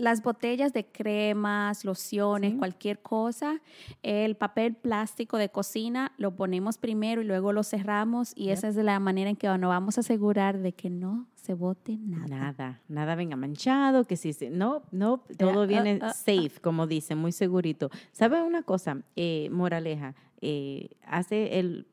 las 0.00 0.22
botellas 0.22 0.72
de 0.72 0.86
cremas, 0.86 1.84
lociones, 1.84 2.54
cualquier 2.54 3.00
cosa, 3.00 3.60
el 4.02 4.34
papel 4.34 4.74
plástico 4.74 5.36
de 5.36 5.50
cocina 5.50 6.12
lo 6.16 6.34
ponemos 6.34 6.78
primero 6.78 7.20
y 7.20 7.24
luego 7.24 7.52
lo 7.52 7.62
cerramos 7.62 8.32
y 8.34 8.50
esa 8.50 8.68
es 8.68 8.76
la 8.76 8.98
manera 8.98 9.30
en 9.30 9.36
que 9.36 9.46
nos 9.46 9.68
vamos 9.68 9.98
a 9.98 10.00
asegurar 10.00 10.58
de 10.58 10.72
que 10.72 10.90
no 10.90 11.28
se 11.34 11.54
bote 11.54 11.98
nada. 11.98 12.26
Nada, 12.28 12.80
nada 12.88 13.14
venga 13.14 13.36
manchado, 13.36 14.04
que 14.04 14.16
sí, 14.16 14.34
no, 14.50 14.82
no, 14.90 15.22
todo 15.38 15.66
viene 15.66 15.98
uh, 16.00 16.06
uh, 16.06 16.08
uh. 16.08 16.12
safe, 16.12 16.60
como 16.62 16.86
dicen, 16.86 17.18
muy 17.18 17.32
segurito. 17.32 17.90
¿Sabe 18.12 18.42
una 18.42 18.62
cosa, 18.62 19.02
eh, 19.16 19.48
moraleja? 19.50 20.14
Eh, 20.40 20.90
hace 21.04 21.58
el 21.58 21.86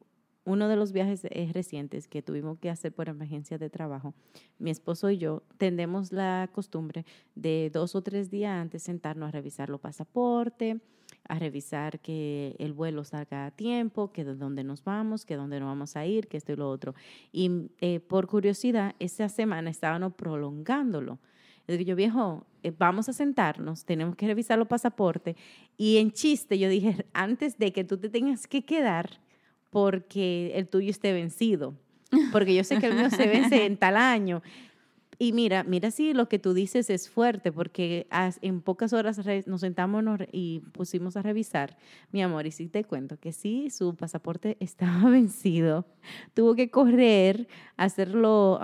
uno 0.48 0.70
de 0.70 0.78
los 0.78 0.94
viajes 0.94 1.26
eh, 1.26 1.50
recientes 1.54 2.08
que 2.08 2.22
tuvimos 2.22 2.58
que 2.58 2.70
hacer 2.70 2.94
por 2.94 3.10
emergencia 3.10 3.58
de 3.58 3.70
trabajo, 3.70 4.14
mi 4.60 4.72
esposo 4.72 5.10
y 5.10 5.18
yo 5.18 5.44
tendemos 5.58 6.14
la 6.14 6.50
costumbre 6.54 7.06
de 7.36 7.70
dos 7.72 7.96
o 7.96 8.02
tres 8.02 8.32
días 8.32 8.54
antes 8.54 8.82
sentarnos 8.82 9.28
a 9.28 9.32
revisar 9.32 9.70
los 9.70 9.82
pasaportes, 9.82 10.78
a 11.28 11.38
revisar 11.38 12.00
que 12.00 12.56
el 12.60 12.72
vuelo 12.72 13.04
salga 13.04 13.48
a 13.48 13.52
tiempo, 13.52 14.14
que 14.14 14.24
de 14.24 14.36
dónde 14.36 14.64
nos 14.64 14.86
vamos, 14.86 15.26
que 15.26 15.36
dónde 15.36 15.60
nos 15.60 15.68
vamos 15.68 15.98
a 15.98 16.06
ir, 16.06 16.30
que 16.30 16.38
esto 16.38 16.54
y 16.54 16.56
lo 16.56 16.70
otro. 16.70 16.96
Y 17.34 17.70
eh, 17.82 18.00
por 18.00 18.28
curiosidad, 18.28 18.96
esa 19.00 19.28
semana 19.28 19.70
estábamos 19.70 20.14
prolongándolo. 20.14 21.20
Yo 21.68 21.76
digo, 21.76 21.96
viejo, 21.96 22.46
eh, 22.64 22.72
vamos 22.72 23.10
a 23.10 23.14
sentarnos, 23.14 23.84
tenemos 23.84 24.16
que 24.16 24.28
revisar 24.28 24.58
los 24.58 24.70
pasaportes. 24.70 25.36
Y 25.76 25.98
en 25.98 26.12
chiste, 26.12 26.58
yo 26.58 26.70
dije, 26.70 27.06
antes 27.12 27.58
de 27.58 27.74
que 27.74 27.84
tú 27.84 27.98
te 27.98 28.08
tengas 28.08 28.48
que 28.48 28.64
quedar, 28.64 29.20
porque 29.70 30.52
el 30.56 30.68
tuyo 30.68 30.90
esté 30.90 31.14
vencido. 31.14 31.76
Porque 32.32 32.56
yo 32.56 32.64
sé 32.64 32.80
que 32.80 32.88
el 32.88 32.96
mío 32.96 33.10
se 33.10 33.28
vence 33.28 33.66
en 33.66 33.76
tal 33.76 33.98
año. 33.98 34.42
Y 35.20 35.34
mira, 35.34 35.64
mira 35.64 35.90
si 35.90 36.14
lo 36.14 36.30
que 36.30 36.38
tú 36.38 36.54
dices 36.54 36.90
es 36.90 37.10
fuerte, 37.10 37.52
porque 37.52 38.08
en 38.42 38.62
pocas 38.62 38.94
horas 38.94 39.20
nos 39.48 39.62
sentamos 39.62 40.04
y 40.32 40.60
pusimos 40.74 41.18
a 41.18 41.24
revisar, 41.24 41.78
mi 42.12 42.22
amor, 42.22 42.46
y 42.46 42.52
sí 42.52 42.68
te 42.68 42.84
cuento 42.84 43.18
que 43.20 43.32
sí, 43.32 43.72
su 43.72 43.96
pasaporte 43.96 44.58
estaba 44.62 45.10
vencido. 45.10 45.88
Tuvo 46.36 46.56
que 46.56 46.70
correr, 46.70 47.48
hacerlo 47.78 48.60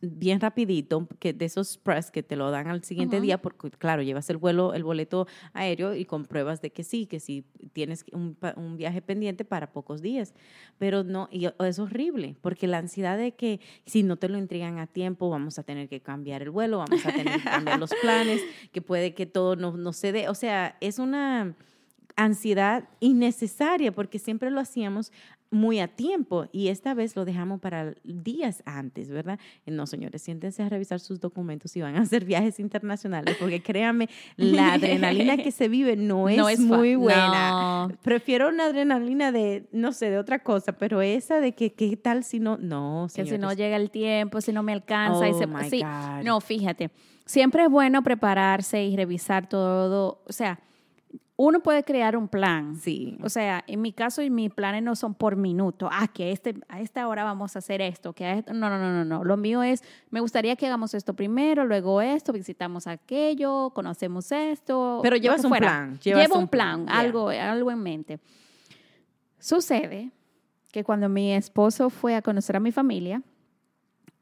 bien 0.00 0.40
rapidito, 0.40 1.06
que 1.18 1.32
de 1.32 1.44
esos 1.44 1.78
press 1.78 2.10
que 2.10 2.22
te 2.22 2.36
lo 2.36 2.50
dan 2.50 2.68
al 2.68 2.82
siguiente 2.84 3.20
día, 3.20 3.40
porque 3.40 3.70
claro, 3.70 4.02
llevas 4.02 4.28
el 4.30 4.38
vuelo, 4.38 4.74
el 4.74 4.82
boleto 4.82 5.26
aéreo 5.52 5.94
y 5.94 6.04
compruebas 6.04 6.62
de 6.62 6.70
que 6.70 6.84
sí, 6.84 7.06
que 7.06 7.20
sí 7.20 7.44
tienes 7.72 8.04
un, 8.12 8.36
un, 8.56 8.76
viaje 8.76 9.02
pendiente 9.02 9.44
para 9.44 9.72
pocos 9.72 10.00
días. 10.00 10.34
Pero 10.78 11.04
no, 11.04 11.28
y 11.30 11.48
es 11.58 11.78
horrible, 11.78 12.36
porque 12.40 12.66
la 12.66 12.78
ansiedad 12.78 13.18
de 13.18 13.32
que 13.32 13.60
si 13.84 14.02
no 14.02 14.16
te 14.16 14.28
lo 14.28 14.38
entregan 14.38 14.78
a 14.78 14.86
tiempo, 14.86 15.28
vamos 15.28 15.58
a 15.58 15.62
tener 15.62 15.88
que 15.88 16.00
cambiar 16.00 16.42
el 16.42 16.50
vuelo, 16.50 16.78
vamos 16.78 17.04
a 17.04 17.12
tener 17.12 17.40
que 17.40 17.44
cambiar 17.44 17.78
los 17.78 17.90
planes, 18.02 18.42
que 18.72 18.80
puede 18.80 19.14
que 19.14 19.26
todo 19.26 19.56
no, 19.56 19.76
no 19.76 19.92
se 19.92 20.12
dé. 20.12 20.28
O 20.28 20.34
sea, 20.34 20.76
es 20.80 20.98
una 20.98 21.54
ansiedad 22.16 22.88
innecesaria 23.00 23.92
porque 23.92 24.18
siempre 24.18 24.50
lo 24.50 24.60
hacíamos 24.60 25.12
muy 25.54 25.78
a 25.78 25.88
tiempo 25.88 26.46
y 26.52 26.68
esta 26.68 26.94
vez 26.94 27.16
lo 27.16 27.24
dejamos 27.24 27.60
para 27.60 27.94
días 28.02 28.62
antes, 28.66 29.08
¿verdad? 29.08 29.38
No, 29.66 29.86
señores, 29.86 30.20
siéntense 30.20 30.62
a 30.62 30.68
revisar 30.68 31.00
sus 31.00 31.20
documentos 31.20 31.74
y 31.76 31.80
van 31.80 31.96
a 31.96 32.00
hacer 32.00 32.24
viajes 32.24 32.58
internacionales 32.60 33.36
porque 33.38 33.62
créanme, 33.62 34.08
la 34.36 34.74
adrenalina 34.74 35.36
que 35.36 35.52
se 35.52 35.68
vive 35.68 35.96
no 35.96 36.28
es, 36.48 36.58
muy 36.58 36.96
buena. 36.96 37.88
Prefiero 38.02 38.48
una 38.48 38.66
adrenalina 38.66 39.32
de, 39.32 39.66
no 39.72 39.92
sé, 39.92 40.10
de 40.10 40.18
otra 40.18 40.40
cosa, 40.40 40.72
pero 40.72 41.00
esa 41.00 41.40
de 41.40 41.52
que 41.52 41.72
qué 41.72 41.96
tal 41.96 42.24
si 42.24 42.40
no, 42.40 42.58
no, 42.58 43.08
señores. 43.08 43.32
Que 43.32 43.36
si 43.36 43.40
no 43.40 43.52
llega 43.52 43.76
el 43.76 43.90
tiempo, 43.90 44.40
si 44.40 44.52
no 44.52 44.62
me 44.62 44.72
alcanza. 44.72 45.28
y 45.28 45.32
oh 45.32 45.38
se, 45.38 45.70
sí, 45.70 45.82
no, 46.24 46.40
fíjate, 46.40 46.90
siempre 47.24 47.64
es 47.64 47.70
bueno 47.70 48.02
prepararse 48.02 48.84
y 48.84 48.96
revisar 48.96 49.48
todo, 49.48 50.22
o 50.26 50.32
sea, 50.32 50.58
uno 51.36 51.60
puede 51.60 51.82
crear 51.82 52.16
un 52.16 52.28
plan. 52.28 52.76
Sí. 52.76 53.18
O 53.22 53.28
sea, 53.28 53.64
en 53.66 53.82
mi 53.82 53.92
caso, 53.92 54.22
mis 54.30 54.52
planes 54.52 54.82
no 54.82 54.94
son 54.94 55.14
por 55.14 55.34
minuto. 55.36 55.88
Ah, 55.90 56.06
que 56.06 56.30
este, 56.30 56.54
a 56.68 56.80
esta 56.80 57.08
hora 57.08 57.24
vamos 57.24 57.56
a 57.56 57.58
hacer 57.58 57.80
esto, 57.80 58.12
que 58.12 58.24
a 58.24 58.34
esto. 58.34 58.52
No, 58.52 58.70
no, 58.70 58.78
no, 58.78 58.92
no, 58.92 59.04
no. 59.04 59.24
Lo 59.24 59.36
mío 59.36 59.62
es, 59.62 59.82
me 60.10 60.20
gustaría 60.20 60.54
que 60.54 60.66
hagamos 60.66 60.94
esto 60.94 61.14
primero, 61.14 61.64
luego 61.64 62.00
esto, 62.00 62.32
visitamos 62.32 62.86
aquello, 62.86 63.70
conocemos 63.70 64.30
esto. 64.30 65.00
Pero 65.02 65.16
llevas 65.16 65.44
un 65.44 65.52
plan. 65.52 65.98
Llevo 65.98 66.38
un 66.38 66.48
plan, 66.48 66.86
algo, 66.88 67.30
algo 67.30 67.70
en 67.70 67.78
mente. 67.80 68.20
Sucede 69.40 70.12
que 70.70 70.84
cuando 70.84 71.08
mi 71.08 71.32
esposo 71.32 71.90
fue 71.90 72.14
a 72.14 72.22
conocer 72.22 72.56
a 72.56 72.60
mi 72.60 72.70
familia, 72.70 73.22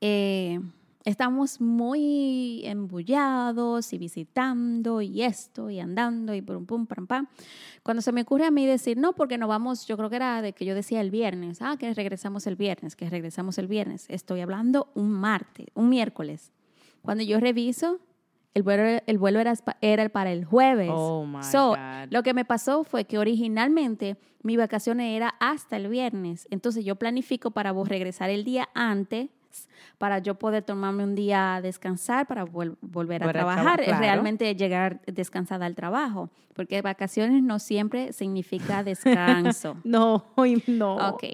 eh, 0.01 0.61
estamos 1.05 1.61
muy 1.61 2.63
embullados 2.65 3.93
y 3.93 3.99
visitando 3.99 5.01
y 5.01 5.23
esto 5.23 5.71
y 5.71 5.81
andando 5.81 6.35
y 6.35 6.43
pum, 6.43 6.67
pum, 6.67 6.87
pam, 6.87 7.07
pam. 7.07 7.27
Cuando 7.83 8.03
se 8.03 8.13
me 8.13 8.23
ocurre 8.23 8.47
a 8.47 8.51
mí 8.51 8.67
decir, 8.67 8.97
no, 8.97 9.13
porque 9.15 9.39
no 9.39 9.49
vamos, 9.49 9.87
yo 9.87 9.97
creo 9.97 10.11
que 10.11 10.17
era 10.17 10.43
de 10.43 10.53
que 10.53 10.65
yo 10.65 10.75
decía 10.75 11.01
el 11.01 11.11
viernes, 11.11 11.61
ah, 11.61 11.77
que 11.79 11.93
regresamos 11.95 12.47
el 12.47 12.57
viernes, 12.57 12.97
que 12.97 13.09
regresamos 13.11 13.59
el 13.59 13.67
viernes. 13.67 14.07
Estoy 14.09 14.41
hablando 14.41 14.89
un 14.95 15.11
martes, 15.11 15.67
un 15.75 15.89
miércoles. 15.89 16.53
Cuando 17.03 17.25
yo 17.25 17.41
reviso, 17.41 17.99
el 18.55 18.63
vuelo, 18.63 19.03
el 19.07 19.19
vuelo 19.19 19.41
era, 19.41 19.55
era 19.81 20.09
para 20.09 20.31
el 20.33 20.45
jueves. 20.45 20.91
Oh, 20.93 21.27
my 21.27 21.41
God. 21.53 21.77
Lo 22.11 22.23
que 22.23 22.35
me 22.35 22.45
pasó 22.45 22.85
fue 22.85 23.05
que 23.05 23.19
originalmente 23.19 24.17
mi 24.43 24.57
vacación 24.57 25.01
era 25.01 25.35
hasta 25.41 25.77
el 25.77 25.89
viernes. 25.89 26.47
Entonces 26.51 26.85
yo 26.85 26.97
planifico 26.97 27.51
para 27.51 27.73
vos 27.73 27.89
regresar 27.89 28.31
el 28.31 28.45
día 28.45 28.69
antes 28.75 29.31
para 29.99 30.19
yo 30.19 30.35
poder 30.35 30.63
tomarme 30.63 31.05
un 31.05 31.15
día 31.15 31.57
a 31.57 31.61
descansar 31.61 32.27
para 32.27 32.45
volver 32.45 33.25
a 33.25 33.33
trabajar, 33.33 33.81
realmente 33.81 34.55
llegar 34.55 35.01
descansada 35.07 35.67
al 35.67 35.75
trabajo, 35.75 36.31
porque 36.55 36.83
vacaciones 36.83 37.43
no 37.43 37.59
siempre 37.59 38.13
significa 38.13 38.83
descanso. 38.83 39.77
no, 39.85 40.25
no. 40.67 40.97
Ok. 41.11 41.25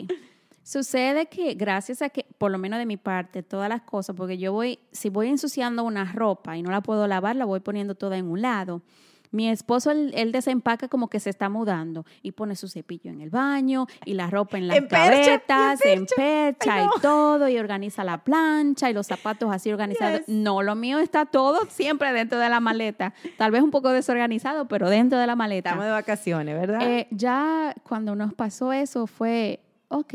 Sucede 0.63 1.27
que 1.27 1.55
gracias 1.55 2.03
a 2.03 2.11
que, 2.11 2.27
por 2.37 2.51
lo 2.51 2.59
menos 2.59 2.79
de 2.79 2.85
mi 2.85 2.99
parte, 2.99 3.43
todas 3.43 3.71
las 3.71 3.81
cosas, 3.81 4.15
porque 4.15 4.37
yo 4.37 4.53
voy, 4.53 4.79
si 4.93 5.09
voy 5.09 5.29
ensuciando 5.29 5.83
una 5.83 6.05
ropa 6.13 6.59
y 6.59 6.63
no 6.63 6.71
la 6.71 6.83
puedo 6.83 7.07
lavar, 7.07 7.37
la 7.37 7.47
voy 7.47 7.61
poniendo 7.61 7.95
toda 7.95 8.19
en 8.19 8.27
un 8.27 8.43
lado. 8.43 8.83
Mi 9.31 9.49
esposo, 9.49 9.91
él, 9.91 10.13
él 10.15 10.33
desempaca 10.33 10.89
como 10.89 11.09
que 11.09 11.21
se 11.21 11.31
está 11.31 11.49
mudando 11.49 12.05
y 12.23 12.33
pone 12.33 12.57
su 12.57 12.69
cepillo 12.69 13.11
en 13.11 13.21
el 13.21 13.31
baño 13.31 13.87
y 14.05 14.15
la 14.15 14.29
ropa 14.31 14.59
en 14.59 14.69
las 14.69 14.89
gavetas, 14.89 15.81
empercha 15.85 16.75
Ay, 16.75 16.87
y 16.97 17.01
todo 17.01 17.49
y 17.49 17.59
organiza 17.59 18.05
la 18.05 18.25
plancha 18.25 18.91
y 18.91 18.95
los 18.95 19.07
zapatos 19.07 19.51
así 19.53 19.71
organizados. 19.73 20.21
Yes. 20.21 20.29
No, 20.29 20.63
lo 20.63 20.75
mío 20.75 20.99
está 20.99 21.27
todo 21.27 21.61
siempre 21.69 22.13
dentro 22.13 22.39
de 22.39 22.49
la 22.49 22.61
maleta. 22.61 23.15
Tal 23.37 23.51
vez 23.51 23.63
un 23.63 23.71
poco 23.71 23.91
desorganizado, 23.91 24.69
pero 24.69 24.89
dentro 24.89 25.19
de 25.19 25.27
la 25.27 25.37
maleta. 25.37 25.71
Estamos 25.71 25.85
de 25.87 25.93
vacaciones, 25.93 26.59
¿verdad? 26.59 26.81
Eh, 26.83 27.07
ya 27.11 27.75
cuando 27.83 28.15
nos 28.15 28.35
pasó 28.35 28.73
eso 28.73 29.07
fue, 29.07 29.61
ok, 29.89 30.15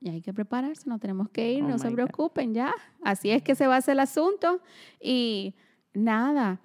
ya 0.00 0.12
hay 0.12 0.22
que 0.22 0.32
prepararse, 0.32 0.88
no 0.88 0.98
tenemos 0.98 1.28
que 1.28 1.52
ir, 1.52 1.62
Oh 1.64 1.68
no 1.68 1.78
se 1.78 1.88
God. 1.88 1.94
preocupen, 1.94 2.54
ya. 2.54 2.72
Así 3.02 3.30
es 3.30 3.42
que 3.42 3.54
se 3.54 3.66
va 3.66 3.74
a 3.74 3.78
hacer 3.78 3.92
el 3.92 4.00
asunto. 4.00 4.60
Y 5.00 5.54
nada, 5.92 6.60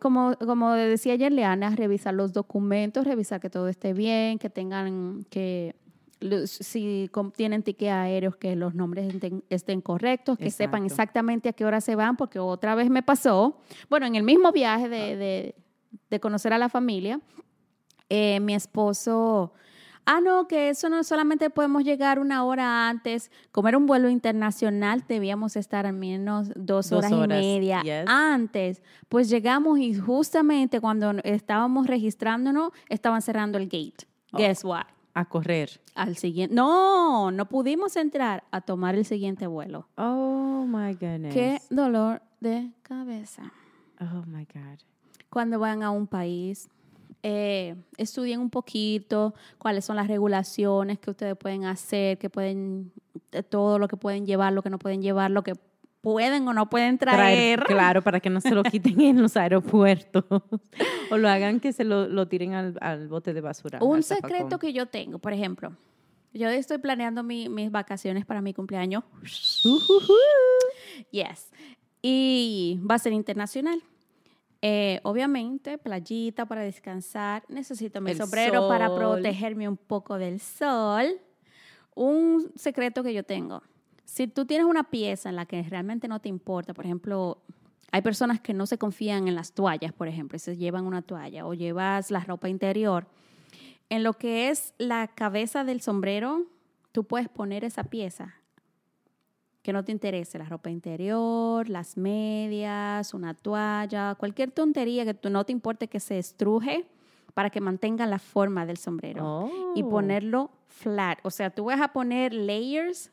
como, 0.00 0.36
como 0.38 0.72
decía 0.72 1.12
ayer 1.14 1.32
Leana, 1.32 1.70
revisar 1.76 2.14
los 2.14 2.32
documentos, 2.32 3.04
revisar 3.06 3.40
que 3.40 3.50
todo 3.50 3.68
esté 3.68 3.92
bien, 3.92 4.38
que 4.38 4.50
tengan, 4.50 5.24
que 5.30 5.74
si 6.46 7.10
tienen 7.36 7.62
tickets 7.62 7.90
aéreos, 7.92 8.36
que 8.36 8.56
los 8.56 8.74
nombres 8.74 9.12
estén, 9.14 9.44
estén 9.50 9.80
correctos, 9.82 10.38
que 10.38 10.44
sepan 10.50 10.82
exactamente 10.86 11.48
a 11.50 11.52
qué 11.52 11.64
hora 11.66 11.80
se 11.82 11.94
van, 11.96 12.16
porque 12.16 12.38
otra 12.38 12.74
vez 12.74 12.88
me 12.88 13.02
pasó, 13.02 13.58
bueno, 13.90 14.06
en 14.06 14.14
el 14.14 14.22
mismo 14.22 14.50
viaje 14.52 14.88
de, 14.88 15.16
de- 15.16 15.54
de 16.10 16.20
conocer 16.20 16.52
a 16.52 16.58
la 16.58 16.68
familia, 16.68 17.20
eh, 18.08 18.40
mi 18.40 18.54
esposo, 18.54 19.52
ah, 20.06 20.20
no, 20.20 20.46
que 20.46 20.68
eso 20.68 20.88
no 20.88 21.02
solamente 21.04 21.50
podemos 21.50 21.84
llegar 21.84 22.18
una 22.18 22.44
hora 22.44 22.88
antes, 22.88 23.30
como 23.52 23.68
era 23.68 23.78
un 23.78 23.86
vuelo 23.86 24.08
internacional, 24.08 25.04
debíamos 25.08 25.56
estar 25.56 25.86
al 25.86 25.94
menos 25.94 26.48
dos, 26.54 26.90
Dos 26.90 26.92
horas, 26.92 27.12
horas, 27.12 27.42
y 27.42 27.46
media 27.46 27.82
yes. 27.82 28.04
antes. 28.06 28.82
Pues 29.08 29.28
llegamos 29.28 29.78
y 29.78 29.94
justamente 29.94 30.80
cuando 30.80 31.12
estábamos 31.24 31.86
registrándonos, 31.86 32.72
estaban 32.88 33.22
cerrando 33.22 33.58
el 33.58 33.64
gate. 33.64 34.06
Oh. 34.32 34.38
Guess 34.38 34.64
what? 34.64 34.84
a 35.14 35.24
correr. 35.26 35.80
Al 35.94 36.16
siguiente, 36.16 36.54
no, 36.54 37.30
no 37.30 37.48
pudimos 37.48 37.96
entrar 37.96 38.42
a 38.50 38.60
tomar 38.60 38.96
el 38.96 39.04
siguiente 39.04 39.46
vuelo. 39.46 39.88
Oh 39.96 40.66
my 40.66 40.94
goodness. 40.94 41.32
Qué 41.32 41.60
dolor 41.70 42.20
de 42.40 42.72
cabeza. 42.82 43.52
Oh 44.00 44.24
my 44.26 44.44
God. 44.52 44.80
cuando 45.30 45.58
van 45.58 45.82
a 45.82 45.90
un 45.90 46.06
país, 46.06 46.68
eh, 47.26 47.74
estudien 47.96 48.38
un 48.38 48.50
poquito 48.50 49.34
cuáles 49.56 49.86
son 49.86 49.96
las 49.96 50.08
regulaciones 50.08 50.98
que 50.98 51.10
ustedes 51.10 51.34
pueden 51.38 51.64
hacer, 51.64 52.18
que 52.18 52.28
pueden, 52.28 52.92
de 53.32 53.42
todo 53.42 53.78
lo 53.78 53.88
que 53.88 53.96
pueden 53.96 54.26
llevar, 54.26 54.52
lo 54.52 54.60
que 54.62 54.68
no 54.68 54.78
pueden 54.78 55.00
llevar, 55.00 55.30
lo 55.30 55.42
que 55.42 55.54
pueden 56.02 56.46
o 56.46 56.52
no 56.52 56.68
pueden 56.68 56.98
traer. 56.98 57.62
claro, 57.64 58.02
para 58.02 58.20
que 58.20 58.28
no 58.28 58.42
se 58.42 58.50
lo 58.50 58.62
quiten 58.64 59.00
en 59.00 59.22
los 59.22 59.38
aeropuertos. 59.38 60.24
o 61.10 61.16
lo 61.16 61.28
hagan 61.30 61.60
que 61.60 61.72
se 61.72 61.84
lo, 61.84 62.06
lo 62.08 62.28
tiren 62.28 62.52
al, 62.52 62.76
al 62.82 63.08
bote 63.08 63.32
de 63.32 63.40
basura. 63.40 63.78
Un 63.82 64.02
secreto 64.02 64.58
que 64.58 64.74
yo 64.74 64.84
tengo, 64.84 65.18
por 65.18 65.32
ejemplo, 65.32 65.72
yo 66.34 66.50
estoy 66.50 66.76
planeando 66.76 67.22
mi- 67.22 67.48
mis 67.48 67.70
vacaciones 67.70 68.26
para 68.26 68.42
mi 68.42 68.52
cumpleaños. 68.52 69.02
Yes. 71.10 71.50
Y 72.02 72.80
va 72.88 72.96
a 72.96 72.98
ser 72.98 73.14
internacional. 73.14 73.82
Eh, 74.66 74.98
obviamente, 75.02 75.76
playita 75.76 76.46
para 76.46 76.62
descansar. 76.62 77.44
Necesito 77.48 78.00
mi 78.00 78.12
El 78.12 78.16
sombrero 78.16 78.66
para 78.66 78.94
protegerme 78.94 79.68
un 79.68 79.76
poco 79.76 80.16
del 80.16 80.40
sol. 80.40 81.20
Un 81.94 82.50
secreto 82.56 83.02
que 83.02 83.12
yo 83.12 83.24
tengo. 83.24 83.62
Si 84.06 84.26
tú 84.26 84.46
tienes 84.46 84.66
una 84.66 84.84
pieza 84.84 85.28
en 85.28 85.36
la 85.36 85.44
que 85.44 85.62
realmente 85.64 86.08
no 86.08 86.18
te 86.18 86.30
importa, 86.30 86.72
por 86.72 86.86
ejemplo, 86.86 87.42
hay 87.92 88.00
personas 88.00 88.40
que 88.40 88.54
no 88.54 88.64
se 88.64 88.78
confían 88.78 89.28
en 89.28 89.34
las 89.34 89.52
toallas, 89.52 89.92
por 89.92 90.08
ejemplo, 90.08 90.36
y 90.36 90.38
se 90.38 90.56
llevan 90.56 90.86
una 90.86 91.02
toalla 91.02 91.44
o 91.44 91.52
llevas 91.52 92.10
la 92.10 92.20
ropa 92.20 92.48
interior. 92.48 93.06
En 93.90 94.02
lo 94.02 94.14
que 94.14 94.48
es 94.48 94.72
la 94.78 95.08
cabeza 95.08 95.64
del 95.64 95.82
sombrero, 95.82 96.46
tú 96.90 97.04
puedes 97.04 97.28
poner 97.28 97.64
esa 97.64 97.84
pieza 97.84 98.36
que 99.64 99.72
no 99.72 99.82
te 99.82 99.92
interese, 99.92 100.36
la 100.38 100.44
ropa 100.44 100.68
interior, 100.70 101.68
las 101.70 101.96
medias, 101.96 103.14
una 103.14 103.32
toalla, 103.32 104.14
cualquier 104.14 104.50
tontería 104.50 105.06
que 105.06 105.14
tú 105.14 105.30
no 105.30 105.44
te 105.44 105.52
importe 105.52 105.88
que 105.88 106.00
se 106.00 106.18
estruje 106.18 106.84
para 107.32 107.48
que 107.48 107.62
mantenga 107.62 108.04
la 108.06 108.18
forma 108.18 108.66
del 108.66 108.76
sombrero 108.76 109.50
y 109.74 109.82
Oh. 109.82 109.88
ponerlo 109.88 110.50
flat. 110.68 111.18
O 111.22 111.30
sea, 111.30 111.48
tú 111.48 111.64
vas 111.64 111.80
a 111.80 111.88
poner 111.88 112.34
layers 112.34 113.10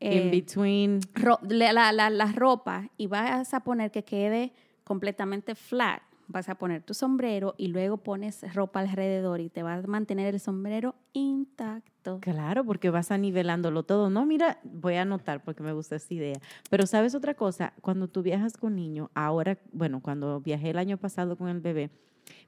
eh, 0.00 0.22
In 0.24 0.30
between. 0.30 1.00
ro- 1.14 1.38
la, 1.48 1.72
la- 1.72 1.92
la- 1.92 2.10
la 2.10 2.26
ropa 2.32 2.88
y 2.98 3.06
vas 3.06 3.54
a 3.54 3.60
poner 3.60 3.90
que 3.90 4.04
quede 4.04 4.52
completamente 4.84 5.54
flat. 5.54 6.02
Vas 6.32 6.48
a 6.48 6.54
poner 6.54 6.82
tu 6.84 6.94
sombrero 6.94 7.56
y 7.58 7.66
luego 7.68 7.96
pones 7.96 8.54
ropa 8.54 8.78
alrededor 8.78 9.40
y 9.40 9.50
te 9.50 9.64
va 9.64 9.74
a 9.74 9.82
mantener 9.82 10.32
el 10.32 10.38
sombrero 10.38 10.94
intacto. 11.12 12.20
Claro, 12.20 12.64
porque 12.64 12.88
vas 12.88 13.10
a 13.10 13.18
nivelándolo 13.18 13.82
todo. 13.82 14.10
No, 14.10 14.24
mira, 14.26 14.60
voy 14.62 14.94
a 14.94 15.02
anotar 15.02 15.42
porque 15.42 15.64
me 15.64 15.72
gusta 15.72 15.96
esa 15.96 16.14
idea. 16.14 16.40
Pero 16.70 16.86
sabes 16.86 17.16
otra 17.16 17.34
cosa, 17.34 17.72
cuando 17.80 18.06
tú 18.06 18.22
viajas 18.22 18.56
con 18.56 18.76
niño, 18.76 19.10
ahora, 19.14 19.58
bueno, 19.72 20.00
cuando 20.00 20.40
viajé 20.40 20.70
el 20.70 20.78
año 20.78 20.98
pasado 20.98 21.36
con 21.36 21.48
el 21.48 21.58
bebé, 21.58 21.90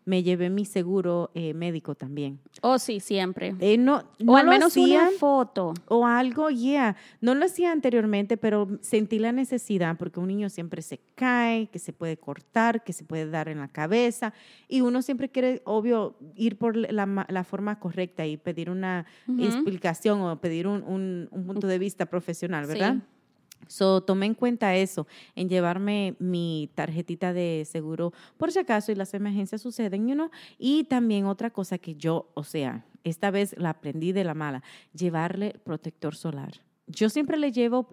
me 0.05 0.23
llevé 0.23 0.51
mi 0.51 0.65
seguro 0.65 1.31
eh, 1.35 1.55
médico 1.55 1.95
también. 1.95 2.41
Oh, 2.61 2.79
sí, 2.79 2.99
siempre. 3.01 3.55
Eh, 3.61 3.79
no, 3.79 4.03
no 4.19 4.33
o 4.33 4.37
al 4.37 4.47
menos 4.49 4.77
una 4.77 4.85
hacían, 5.07 5.19
foto. 5.19 5.75
o 5.89 6.07
algo, 6.07 6.51
yeah. 6.51 6.97
No 7.21 7.35
lo 7.35 7.45
hacía 7.45 7.71
anteriormente, 7.73 8.37
pero 8.37 8.69
sentí 8.81 9.19
la 9.19 9.33
necesidad 9.33 9.97
porque 9.97 10.19
un 10.21 10.29
niño 10.29 10.49
siempre 10.51 10.83
se 10.83 10.99
cae, 11.15 11.69
que 11.69 11.79
se 11.79 11.93
puede 11.93 12.17
cortar, 12.17 12.83
que 12.83 12.93
se 12.93 13.05
puede 13.05 13.29
dar 13.31 13.49
en 13.49 13.59
la 13.59 13.69
cabeza 13.69 14.33
y 14.69 14.81
uno 14.81 15.03
siempre 15.03 15.29
quiere, 15.29 15.63
obvio, 15.65 16.17
ir 16.35 16.57
por 16.59 16.77
la, 16.77 17.27
la 17.29 17.45
forma 17.45 17.79
correcta 17.79 18.27
y 18.27 18.37
pedir 18.37 18.71
una 18.71 19.07
explicación 19.39 20.21
o 20.23 20.41
pedir 20.41 20.67
un, 20.67 20.83
un- 20.83 21.29
un 21.31 21.47
punto 21.47 21.67
de 21.67 21.79
vista 21.79 22.07
profesional, 22.07 22.67
Sí. 22.67 22.79
So, 23.67 24.03
tomé 24.03 24.27
en 24.27 24.35
cuenta 24.35 24.75
eso, 24.77 25.07
en 25.35 25.49
llevarme 25.49 26.17
mi 26.19 26.71
tarjetita 26.75 27.33
de 27.33 27.65
seguro 27.67 28.13
por 28.37 28.53
si 28.53 28.59
acaso 28.59 28.93
y 28.93 28.95
las 28.95 29.15
emergencias 29.15 29.63
suceden, 29.63 30.09
you? 30.09 30.31
Y 30.59 30.85
también 30.85 31.27
otra 31.27 31.51
cosa 31.51 31.79
que 31.79 31.95
yo, 31.95 32.31
o 32.35 32.45
sea, 32.45 32.85
esta 33.05 33.31
vez 33.31 33.55
la 33.59 33.71
aprendí 33.71 34.13
de 34.13 34.25
la 34.25 34.35
mala, 34.35 34.63
llevarle 34.95 35.55
protector 35.65 36.15
solar. 36.15 36.61
Yo 36.87 37.09
siempre 37.09 37.37
le 37.39 37.51
llevo 37.53 37.89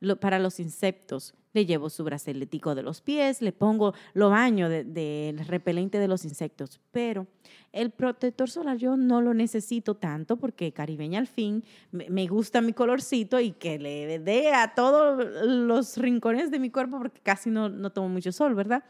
lo- 0.00 0.20
para 0.20 0.38
los 0.38 0.60
insectos, 0.60 1.34
le 1.56 1.64
llevo 1.64 1.88
su 1.88 2.04
braceletico 2.04 2.74
de 2.74 2.82
los 2.82 3.00
pies, 3.00 3.40
le 3.40 3.50
pongo, 3.50 3.94
lo 4.12 4.28
baño 4.28 4.68
del 4.68 4.92
de, 4.92 5.32
del 5.34 5.46
repelente 5.46 5.98
de 5.98 6.06
los 6.06 6.26
insectos, 6.26 6.80
pero 6.92 7.26
el 7.72 7.90
protector 7.90 8.50
solar 8.50 8.76
yo 8.76 8.98
no 8.98 9.22
lo 9.22 9.32
necesito 9.32 9.94
tanto 9.94 10.36
porque 10.36 10.72
caribeña 10.72 11.18
al 11.18 11.26
fin 11.26 11.64
me, 11.92 12.10
me 12.10 12.26
gusta 12.26 12.60
mi 12.60 12.74
colorcito 12.74 13.40
y 13.40 13.52
que 13.52 13.78
le 13.78 14.18
dé 14.18 14.52
a 14.52 14.74
todos 14.74 15.26
los 15.46 15.96
rincones 15.96 16.50
de 16.50 16.58
mi 16.58 16.70
cuerpo 16.70 16.98
porque 16.98 17.20
casi 17.20 17.48
no, 17.48 17.70
no 17.70 17.90
tomo 17.90 18.10
mucho 18.10 18.32
sol, 18.32 18.54
¿verdad? 18.54 18.84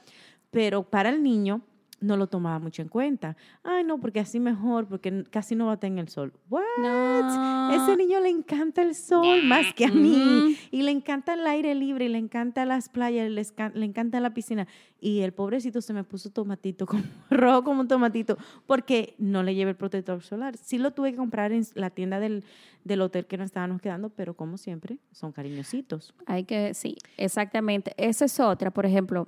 Pero 0.51 0.83
para 0.83 1.11
el 1.11 1.23
niño 1.23 1.63
no 2.01 2.17
lo 2.17 2.27
tomaba 2.27 2.59
mucho 2.59 2.83
en 2.83 2.89
cuenta. 2.89 3.37
Ay, 3.63 3.85
no, 3.85 3.99
porque 3.99 4.21
así 4.21 4.39
mejor, 4.39 4.87
porque 4.87 5.25
casi 5.31 5.55
no 5.55 5.67
bate 5.67 5.87
en 5.87 5.99
el 5.99 6.09
sol. 6.09 6.33
¿What? 6.51 6.63
No. 6.81 7.71
Ese 7.73 7.97
niño 7.97 8.21
le 8.21 8.29
encanta 8.29 8.83
el 8.83 8.95
sol 8.95 9.43
más 9.45 9.73
que 9.75 9.87
a 9.87 9.91
mí. 9.91 10.57
Y 10.71 10.83
le 10.83 10.91
encanta 10.91 11.35
el 11.35 11.47
aire 11.47 11.75
libre, 11.75 12.07
y 12.07 12.09
le 12.09 12.19
encanta 12.19 12.65
las 12.65 12.89
playas, 12.89 13.31
le, 13.31 13.43
le 13.75 13.85
encanta 13.85 14.21
la 14.21 14.35
piscina. 14.35 14.67
Y 15.01 15.21
el 15.21 15.33
pobrecito 15.33 15.81
se 15.81 15.93
me 15.93 16.05
puso 16.05 16.31
tomatito, 16.31 16.87
como, 16.87 17.03
rojo 17.31 17.65
como 17.65 17.81
un 17.81 17.89
tomatito, 17.89 18.37
porque 18.67 19.15
no 19.19 19.43
le 19.43 19.55
llevé 19.55 19.71
el 19.71 19.77
protector 19.77 20.23
solar. 20.23 20.57
Sí 20.57 20.79
lo 20.79 20.93
tuve 20.93 21.13
que 21.13 21.17
comprar 21.17 21.53
en 21.53 21.65
la 21.75 21.91
tienda 21.91 22.21
del, 22.21 22.45
del 22.85 23.01
hotel 23.01 23.27
que 23.27 23.37
nos 23.39 23.47
estábamos 23.47 23.81
quedando, 23.81 24.11
pero 24.11 24.35
como 24.35 24.59
siempre, 24.59 24.99
son 25.13 25.33
cariñositos. 25.33 26.15
Hay 26.27 26.45
que, 26.45 26.75
sí, 26.75 26.97
exactamente. 27.17 27.95
Esa 27.97 28.27
es 28.27 28.39
otra, 28.39 28.71
por 28.71 28.87
ejemplo. 28.87 29.27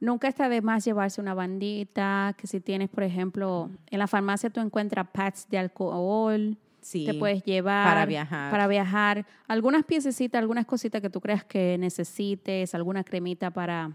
Nunca 0.00 0.28
está 0.28 0.48
de 0.48 0.62
más 0.62 0.84
llevarse 0.84 1.20
una 1.20 1.34
bandita, 1.34 2.34
que 2.38 2.46
si 2.46 2.60
tienes, 2.60 2.88
por 2.88 3.02
ejemplo, 3.02 3.70
en 3.90 3.98
la 3.98 4.06
farmacia 4.06 4.48
tú 4.50 4.60
encuentras 4.60 5.08
pads 5.12 5.48
de 5.50 5.58
alcohol, 5.58 6.56
Sí. 6.80 7.04
te 7.04 7.14
puedes 7.14 7.42
llevar 7.42 7.84
para 7.88 8.06
viajar. 8.06 8.50
para 8.52 8.66
viajar, 8.68 9.26
algunas 9.48 9.84
piececitas, 9.84 10.38
algunas 10.38 10.64
cositas 10.66 11.02
que 11.02 11.10
tú 11.10 11.20
creas 11.20 11.44
que 11.44 11.76
necesites, 11.78 12.74
alguna 12.74 13.02
cremita 13.02 13.50
para. 13.50 13.92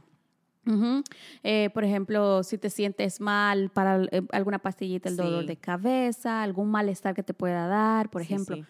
Eh, 1.44 1.70
por 1.74 1.84
ejemplo, 1.84 2.44
si 2.44 2.58
te 2.58 2.70
sientes 2.70 3.20
mal, 3.22 3.70
para 3.70 4.04
eh, 4.12 4.22
alguna 4.32 4.60
pastillita, 4.60 5.10
el 5.10 5.18
dolor 5.18 5.42
Sí. 5.42 5.48
de 5.48 5.58
cabeza, 5.58 6.42
algún 6.44 6.70
malestar 6.72 7.14
que 7.16 7.24
te 7.24 7.34
pueda 7.34 7.68
dar, 7.68 8.10
por 8.10 8.22
Sí, 8.22 8.34
ejemplo, 8.34 8.56
sí. 8.58 8.66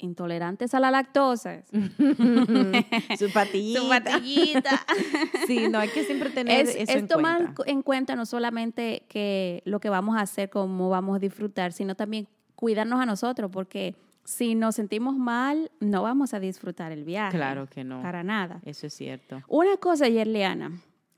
Intolerantes 0.00 0.74
a 0.74 0.80
la 0.80 0.90
lactosa. 0.90 1.62
Su 3.18 3.32
patillita. 3.32 3.80
Su 3.80 3.88
patillita. 3.88 4.86
Sí, 5.46 5.68
no, 5.68 5.78
hay 5.78 5.88
que 5.88 6.04
siempre 6.04 6.30
tener 6.30 6.60
es, 6.60 6.70
eso 6.70 6.78
es 6.82 6.88
en 6.90 7.08
tomar 7.08 7.54
cuenta. 7.54 7.72
en 7.72 7.82
cuenta 7.82 8.16
no 8.16 8.26
solamente 8.26 9.02
que 9.08 9.62
lo 9.64 9.80
que 9.80 9.88
vamos 9.90 10.16
a 10.16 10.20
hacer, 10.20 10.48
cómo 10.50 10.88
vamos 10.88 11.16
a 11.16 11.18
disfrutar, 11.18 11.72
sino 11.72 11.94
también 11.94 12.28
cuidarnos 12.54 13.00
a 13.00 13.06
nosotros, 13.06 13.50
porque 13.50 13.94
Si 14.24 14.54
nos 14.54 14.76
sentimos 14.76 15.16
mal, 15.16 15.70
no 15.80 16.02
vamos 16.02 16.34
a 16.34 16.40
disfrutar 16.40 16.92
el 16.92 17.04
viaje. 17.04 17.36
Claro 17.36 17.66
que 17.66 17.82
no. 17.84 18.02
Para 18.02 18.22
nada. 18.22 18.60
Eso 18.64 18.86
es 18.86 18.94
cierto. 18.94 19.42
Una 19.48 19.76
cosa, 19.78 20.08
Yerleana, 20.08 20.70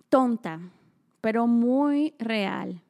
tonta, 0.09 0.61
pero 1.21 1.47
muy 1.47 2.15
real. 2.19 2.81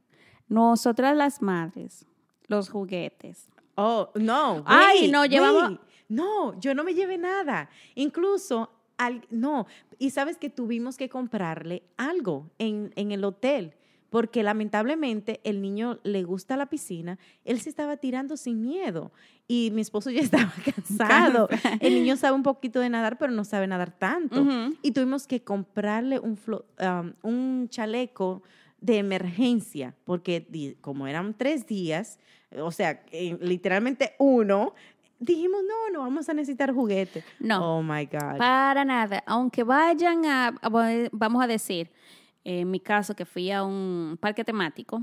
Nosotras 0.49 1.17
las 1.17 1.41
madres, 1.43 2.07
los 2.47 2.69
juguetes. 2.69 3.49
Oh, 3.77 4.11
no. 4.15 4.63
Ay, 4.67 5.03
wait, 5.03 5.13
no, 5.13 5.25
llevamos- 5.25 5.71
wait. 5.71 5.81
No, 6.09 6.59
yo 6.61 6.75
no 6.75 6.85
me 6.85 6.93
llevé 6.95 7.17
nada. 7.17 7.71
Incluso, 7.95 8.71
al, 8.99 9.23
no. 9.31 9.67
Y 9.99 10.11
sabes 10.11 10.37
que 10.37 10.51
tuvimos 10.51 10.97
que 10.99 11.09
comprarle 11.09 11.83
algo 11.97 12.51
en, 12.59 12.93
en 12.97 13.13
el 13.13 13.25
hotel. 13.25 13.75
Porque 14.11 14.43
lamentablemente 14.43 15.41
el 15.43 15.63
niño 15.63 15.99
le 16.03 16.23
gusta 16.23 16.59
la 16.59 16.67
piscina, 16.67 17.19
él 17.47 17.63
se 17.63 17.71
estaba 17.71 17.97
tirando 17.97 18.37
sin 18.37 18.61
miedo 18.61 19.11
y 19.49 19.71
mi 19.73 19.81
esposo 19.81 20.11
ya 20.11 20.21
estaba 20.51 20.53
cansado. 20.63 21.49
El 21.81 21.95
niño 21.95 22.19
sabe 22.19 22.35
un 22.37 22.43
poquito 22.43 22.79
de 22.81 22.91
nadar, 22.91 23.17
pero 23.17 23.33
no 23.33 23.43
sabe 23.47 23.67
nadar 23.67 23.91
tanto. 23.99 24.43
Ujú. 24.43 24.75
Y 24.83 24.91
tuvimos 24.91 25.27
que 25.27 25.43
comprarle 25.43 26.19
un, 26.19 26.39
um, 26.47 27.13
un 27.23 27.69
chaleco 27.71 28.43
de 28.83 28.99
emergencia, 28.99 29.95
porque 30.05 30.77
como 30.83 31.07
eran 31.07 31.33
tres 31.35 31.66
días, 31.66 32.18
o 32.59 32.71
sea, 32.71 33.03
eh, 33.12 33.38
literalmente 33.40 34.14
uno, 34.18 34.75
dijimos, 35.18 35.61
no, 35.66 35.90
no 35.92 36.01
vamos 36.01 36.29
a 36.29 36.35
necesitar 36.35 36.75
juguetes. 36.75 37.25
No. 37.38 37.79
Oh, 37.79 37.83
my 37.83 38.05
God. 38.07 38.37
Para 38.38 38.85
nada. 38.85 39.23
Aunque 39.27 39.62
vayan 39.62 40.27
a, 40.27 40.49
a- 40.61 41.09
vamos 41.12 41.42
a 41.42 41.47
decir, 41.47 41.90
en 42.45 42.71
mi 42.71 42.81
caso 42.81 43.14
que 43.14 43.25
fui 43.25 43.51
a 43.51 43.62
un 43.64 44.18
parque 44.21 44.45
temático, 44.45 45.03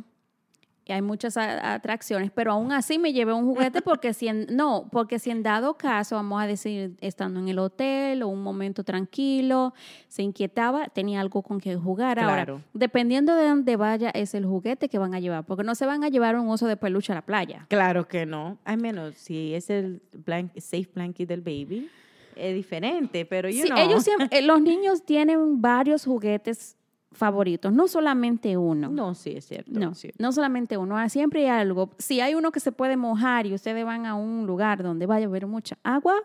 y 0.90 0.92
hay 0.92 1.04
muchas 1.04 1.38
atracciones, 1.38 2.32
pero 2.32 2.52
aún 2.52 2.72
así 2.72 2.98
me 2.98 3.14
llevé 3.14 3.32
un 3.32 3.46
juguete 3.46 3.82
porque 3.84 4.12
si 4.14 4.28
en, 4.28 4.48
no, 4.50 4.90
porque 4.92 5.20
si 5.20 5.30
en 5.30 5.44
dado 5.44 5.76
caso, 5.76 6.16
vamos 6.16 6.42
a 6.42 6.48
decir, 6.48 6.98
estando 7.00 7.40
en 7.40 7.48
el 7.48 7.60
hotel 7.60 8.24
o 8.24 8.28
un 8.28 8.42
momento 8.42 8.84
tranquilo, 8.84 9.76
se 10.08 10.24
inquietaba, 10.24 10.88
tenía 10.88 11.22
algo 11.22 11.44
con 11.44 11.60
que 11.60 11.76
jugar. 11.76 12.18
Claro. 12.18 12.54
Ahora, 12.54 12.64
dependiendo 12.74 13.36
de 13.36 13.48
dónde 13.48 13.76
vaya, 13.76 14.10
es 14.10 14.34
el 14.34 14.46
juguete 14.48 14.90
que 14.90 14.98
van 14.98 15.14
a 15.14 15.20
llevar, 15.20 15.46
porque 15.46 15.64
no 15.64 15.76
se 15.76 15.86
van 15.86 16.04
a 16.04 16.10
llevar 16.10 16.36
un 16.40 16.50
oso 16.50 16.66
de 16.66 16.76
peluche 16.76 17.12
a 17.12 17.16
la 17.16 17.22
playa. 17.22 17.68
Claro 17.70 18.08
que 18.08 18.26
no. 18.26 18.58
Al 18.66 18.80
menos 18.80 19.14
si 19.16 19.54
es 19.54 19.70
el 19.70 20.02
blank- 20.12 20.60
safe 20.60 20.90
blanket 20.92 21.30
del 21.30 21.42
baby, 21.42 21.88
es 22.36 22.56
diferente, 22.56 23.26
pero 23.26 23.48
you 23.50 23.62
Sí, 23.62 23.68
know. 23.70 23.78
ellos 23.78 24.04
siempre- 24.04 24.28
eh, 24.40 24.42
los 24.42 24.60
niños 24.60 25.04
tienen 25.06 25.62
varios 25.62 26.06
juguetes 26.06 26.78
favoritos, 27.12 27.74
no 27.74 27.88
solamente 27.88 28.56
uno. 28.58 28.90
No, 28.90 29.16
sí, 29.16 29.32
es 29.36 29.46
cierto. 29.46 29.72
No, 29.80 29.96
sí. 29.96 30.12
no 30.20 30.32
solamente 30.32 30.78
uno, 30.78 30.98
ah, 30.98 31.10
siempre 31.10 31.42
hay 31.50 31.62
algo. 31.62 31.90
Si 31.98 32.22
hay 32.22 32.36
uno 32.36 32.52
que 32.52 32.60
se 32.60 32.72
puede 32.72 32.98
mojar 32.98 33.46
y 33.48 33.54
ustedes 33.54 33.84
van 33.86 34.06
a 34.06 34.16
un 34.16 34.46
lugar 34.46 34.84
donde 34.84 35.06
vaya 35.06 35.26
a 35.26 35.30
haber 35.30 35.48
mucha 35.48 35.78
agua, 35.84 36.16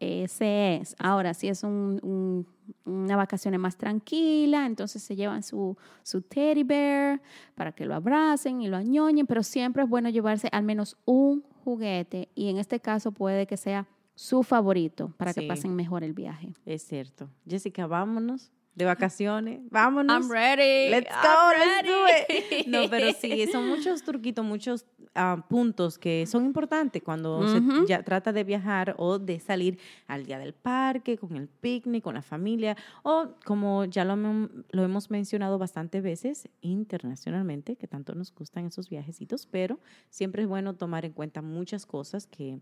ese 0.00 0.76
es. 0.76 0.94
Ahora, 0.98 1.32
si 1.34 1.48
es 1.48 1.62
un, 1.62 1.98
un- 2.02 2.46
una 2.84 3.16
vacaciones 3.16 3.58
más 3.60 3.76
tranquila, 3.76 4.66
entonces 4.66 5.02
se 5.02 5.16
llevan 5.16 5.42
su, 5.42 5.76
su 6.02 6.20
teddy 6.22 6.62
bear 6.62 7.20
para 7.54 7.72
que 7.72 7.84
lo 7.86 7.94
abracen 7.94 8.60
y 8.62 8.68
lo 8.68 8.76
añoñen, 8.76 9.26
pero 9.26 9.42
siempre 9.42 9.82
es 9.82 9.88
bueno 9.88 10.08
llevarse 10.08 10.48
al 10.52 10.64
menos 10.64 10.96
un 11.04 11.42
juguete 11.64 12.28
y 12.34 12.48
en 12.48 12.58
este 12.58 12.80
caso 12.80 13.12
puede 13.12 13.46
que 13.46 13.56
sea 13.56 13.86
su 14.14 14.42
favorito 14.42 15.12
para 15.16 15.32
Sí. 15.32 15.40
que 15.42 15.46
pasen 15.48 15.74
mejor 15.74 16.04
el 16.04 16.12
viaje. 16.12 16.52
Es 16.66 16.82
cierto. 16.82 17.28
Jessica, 17.48 17.86
vámonos 17.86 18.50
de 18.74 18.84
vacaciones. 18.84 19.60
Vámonos. 19.70 20.24
I'm 20.24 20.30
ready. 20.30 20.90
Let's 20.90 21.10
go, 21.10 21.28
I'm 21.28 21.58
let's 21.58 21.88
do 21.88 22.06
it. 22.08 22.66
No, 22.66 22.88
pero 22.90 23.12
sí, 23.12 23.46
son 23.52 23.68
muchos 23.68 24.02
truquitos, 24.02 24.44
muchos 24.44 24.84
ah, 25.14 25.44
puntos 25.48 25.98
que 25.98 26.26
son 26.26 26.44
importantes 26.44 27.02
cuando 27.02 27.46
se 27.48 27.60
ya 27.86 28.02
trata 28.02 28.32
de 28.32 28.42
viajar 28.42 28.94
o 28.98 29.18
de 29.18 29.38
salir 29.38 29.78
al 30.06 30.24
día 30.26 30.38
del 30.38 30.54
parque, 30.54 31.16
con 31.16 31.36
el 31.36 31.48
picnic, 31.48 32.02
con 32.02 32.14
la 32.14 32.22
familia, 32.22 32.76
o 33.02 33.28
como 33.44 33.84
ya 33.84 34.04
lo, 34.04 34.16
lo 34.16 34.82
hemos 34.82 35.10
mencionado 35.10 35.58
bastantes 35.58 36.02
veces 36.02 36.48
internacionalmente, 36.60 37.76
que 37.76 37.86
tanto 37.86 38.14
nos 38.14 38.34
gustan 38.34 38.66
esos 38.66 38.88
viajecitos, 38.88 39.46
pero 39.46 39.78
siempre 40.10 40.42
es 40.42 40.48
bueno 40.48 40.74
tomar 40.74 41.04
en 41.04 41.12
cuenta 41.12 41.42
muchas 41.42 41.86
cosas 41.86 42.26
que, 42.26 42.58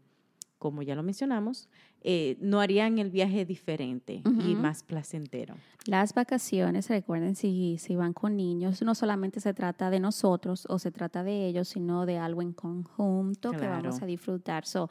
como 0.62 0.82
ya 0.82 0.94
lo 0.94 1.02
mencionamos, 1.02 1.68
eh, 2.02 2.36
no 2.40 2.60
harían 2.60 3.00
el 3.00 3.10
viaje 3.10 3.44
diferente 3.44 4.22
y 4.46 4.54
más 4.54 4.84
placentero. 4.84 5.56
Las 5.86 6.14
vacaciones, 6.14 6.88
recuerden, 6.88 7.34
si, 7.34 7.78
si 7.78 7.96
van 7.96 8.12
con 8.12 8.36
niños, 8.36 8.80
no 8.80 8.94
solamente 8.94 9.40
se 9.40 9.54
trata 9.54 9.90
de 9.90 9.98
nosotros 9.98 10.66
o 10.68 10.78
se 10.78 10.92
trata 10.92 11.24
de 11.24 11.48
ellos, 11.48 11.66
sino 11.66 12.06
de 12.06 12.18
algo 12.18 12.42
en 12.42 12.52
conjunto 12.52 13.50
que 13.50 13.66
vamos 13.66 14.02
a 14.02 14.06
disfrutar. 14.06 14.64
So, 14.64 14.88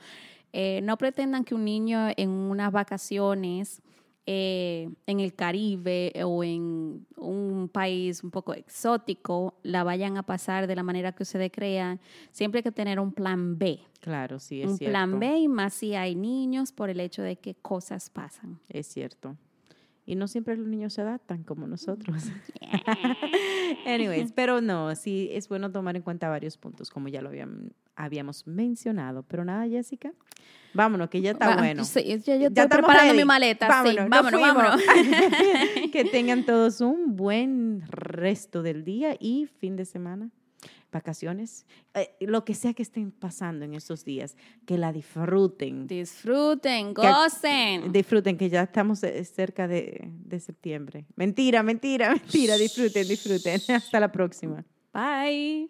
eh, 0.52 0.82
no 0.84 0.98
pretendan 0.98 1.46
que 1.46 1.56
un 1.56 1.64
niño 1.64 2.10
en 2.18 2.30
unas 2.32 2.74
vacaciones 2.74 3.82
eh, 4.26 4.90
en 5.08 5.20
el 5.20 5.34
Caribe 5.34 6.14
o 6.24 6.44
en 6.44 7.06
un 7.18 7.70
país 7.72 8.24
un 8.24 8.32
poco 8.32 8.54
exótico 8.54 9.56
la 9.64 9.84
vayan 9.84 10.18
a 10.18 10.24
pasar 10.24 10.68
de 10.68 10.76
la 10.76 10.84
manera 10.84 11.12
que 11.12 11.24
ustedes 11.24 11.52
crean. 11.52 12.00
Siempre 12.32 12.60
hay 12.60 12.64
que 12.64 12.72
tener 12.72 13.00
un 13.00 13.12
plan 13.14 13.58
B. 13.58 13.80
Claro, 14.00 14.40
sí, 14.40 14.62
es 14.62 14.70
un 14.72 14.78
cierto. 14.78 14.92
plan 14.92 15.20
B 15.20 15.38
y 15.40 15.48
más 15.48 15.74
si 15.74 15.96
hay 15.96 16.16
niños 16.16 16.72
por 16.72 16.90
el 16.90 17.00
hecho 17.00 17.22
de 17.24 17.38
que 17.38 17.56
cosas 17.56 18.10
pasan. 18.10 18.60
Es 18.70 18.88
cierto. 18.88 19.38
Y 20.06 20.16
no 20.16 20.28
siempre 20.28 20.56
los 20.58 20.68
niños 20.68 20.94
se 20.94 21.02
adaptan 21.02 21.44
como 21.44 21.68
nosotros. 21.68 22.24
Anyways, 23.86 24.32
pero 24.34 24.62
no, 24.62 24.96
sí 24.96 25.30
es 25.32 25.48
bueno 25.48 25.72
tomar 25.72 25.96
en 25.96 26.02
cuenta 26.02 26.30
varios 26.30 26.58
puntos, 26.58 26.90
como 26.90 27.08
ya 27.08 27.22
lo 27.22 27.30
habían- 27.30 27.72
habíamos 28.04 28.46
mencionado. 28.48 29.24
Pero 29.24 29.46
nada, 29.46 29.68
Jessica, 29.68 30.12
vámonos, 30.74 31.10
que 31.10 31.22
ya 31.22 31.32
está 31.32 31.50
Va- 31.50 31.58
bueno. 31.58 31.84
Sí, 31.86 32.04
yo, 32.04 32.16
yo 32.36 32.50
Ya 32.50 32.64
estoy 32.64 32.68
preparando 32.68 33.14
ready. 33.14 33.18
mi 33.18 33.26
maleta. 33.26 33.68
Vámonos, 33.68 33.94
sí. 33.94 34.00
nos 34.00 34.10
vámonos, 34.10 34.42
vámonos. 34.42 34.82
que 35.92 36.06
tengan 36.12 36.46
todos 36.46 36.82
un 36.82 37.16
buen 37.16 37.84
resto 37.88 38.62
del 38.64 38.84
día 38.84 39.16
y 39.20 39.48
fin 39.60 39.76
de 39.76 39.86
semana, 39.86 40.30
vacaciones, 40.92 41.66
eh, 41.94 42.16
lo 42.20 42.44
que 42.44 42.54
sea 42.54 42.74
que 42.74 42.82
estén 42.84 43.12
pasando 43.12 43.64
en 43.66 43.74
estos 43.76 44.04
días, 44.04 44.36
que 44.66 44.78
la 44.78 44.92
disfruten. 44.92 45.88
Disfruten, 45.88 46.94
Que- 46.94 47.02
gocen. 47.02 47.92
Disfruten, 47.94 48.38
que 48.38 48.50
ya 48.50 48.64
estamos 48.64 49.02
eh, 49.04 49.24
cerca 49.24 49.68
de, 49.68 50.10
de 50.26 50.40
septiembre. 50.40 51.06
Mentira, 51.16 51.64
mentira, 51.64 52.10
mentira. 52.12 52.58
Disfruten, 52.58 53.08
disfruten. 53.08 53.62
Hasta 53.76 54.00
la 54.00 54.12
próxima. 54.12 54.66
Bye. 54.94 55.70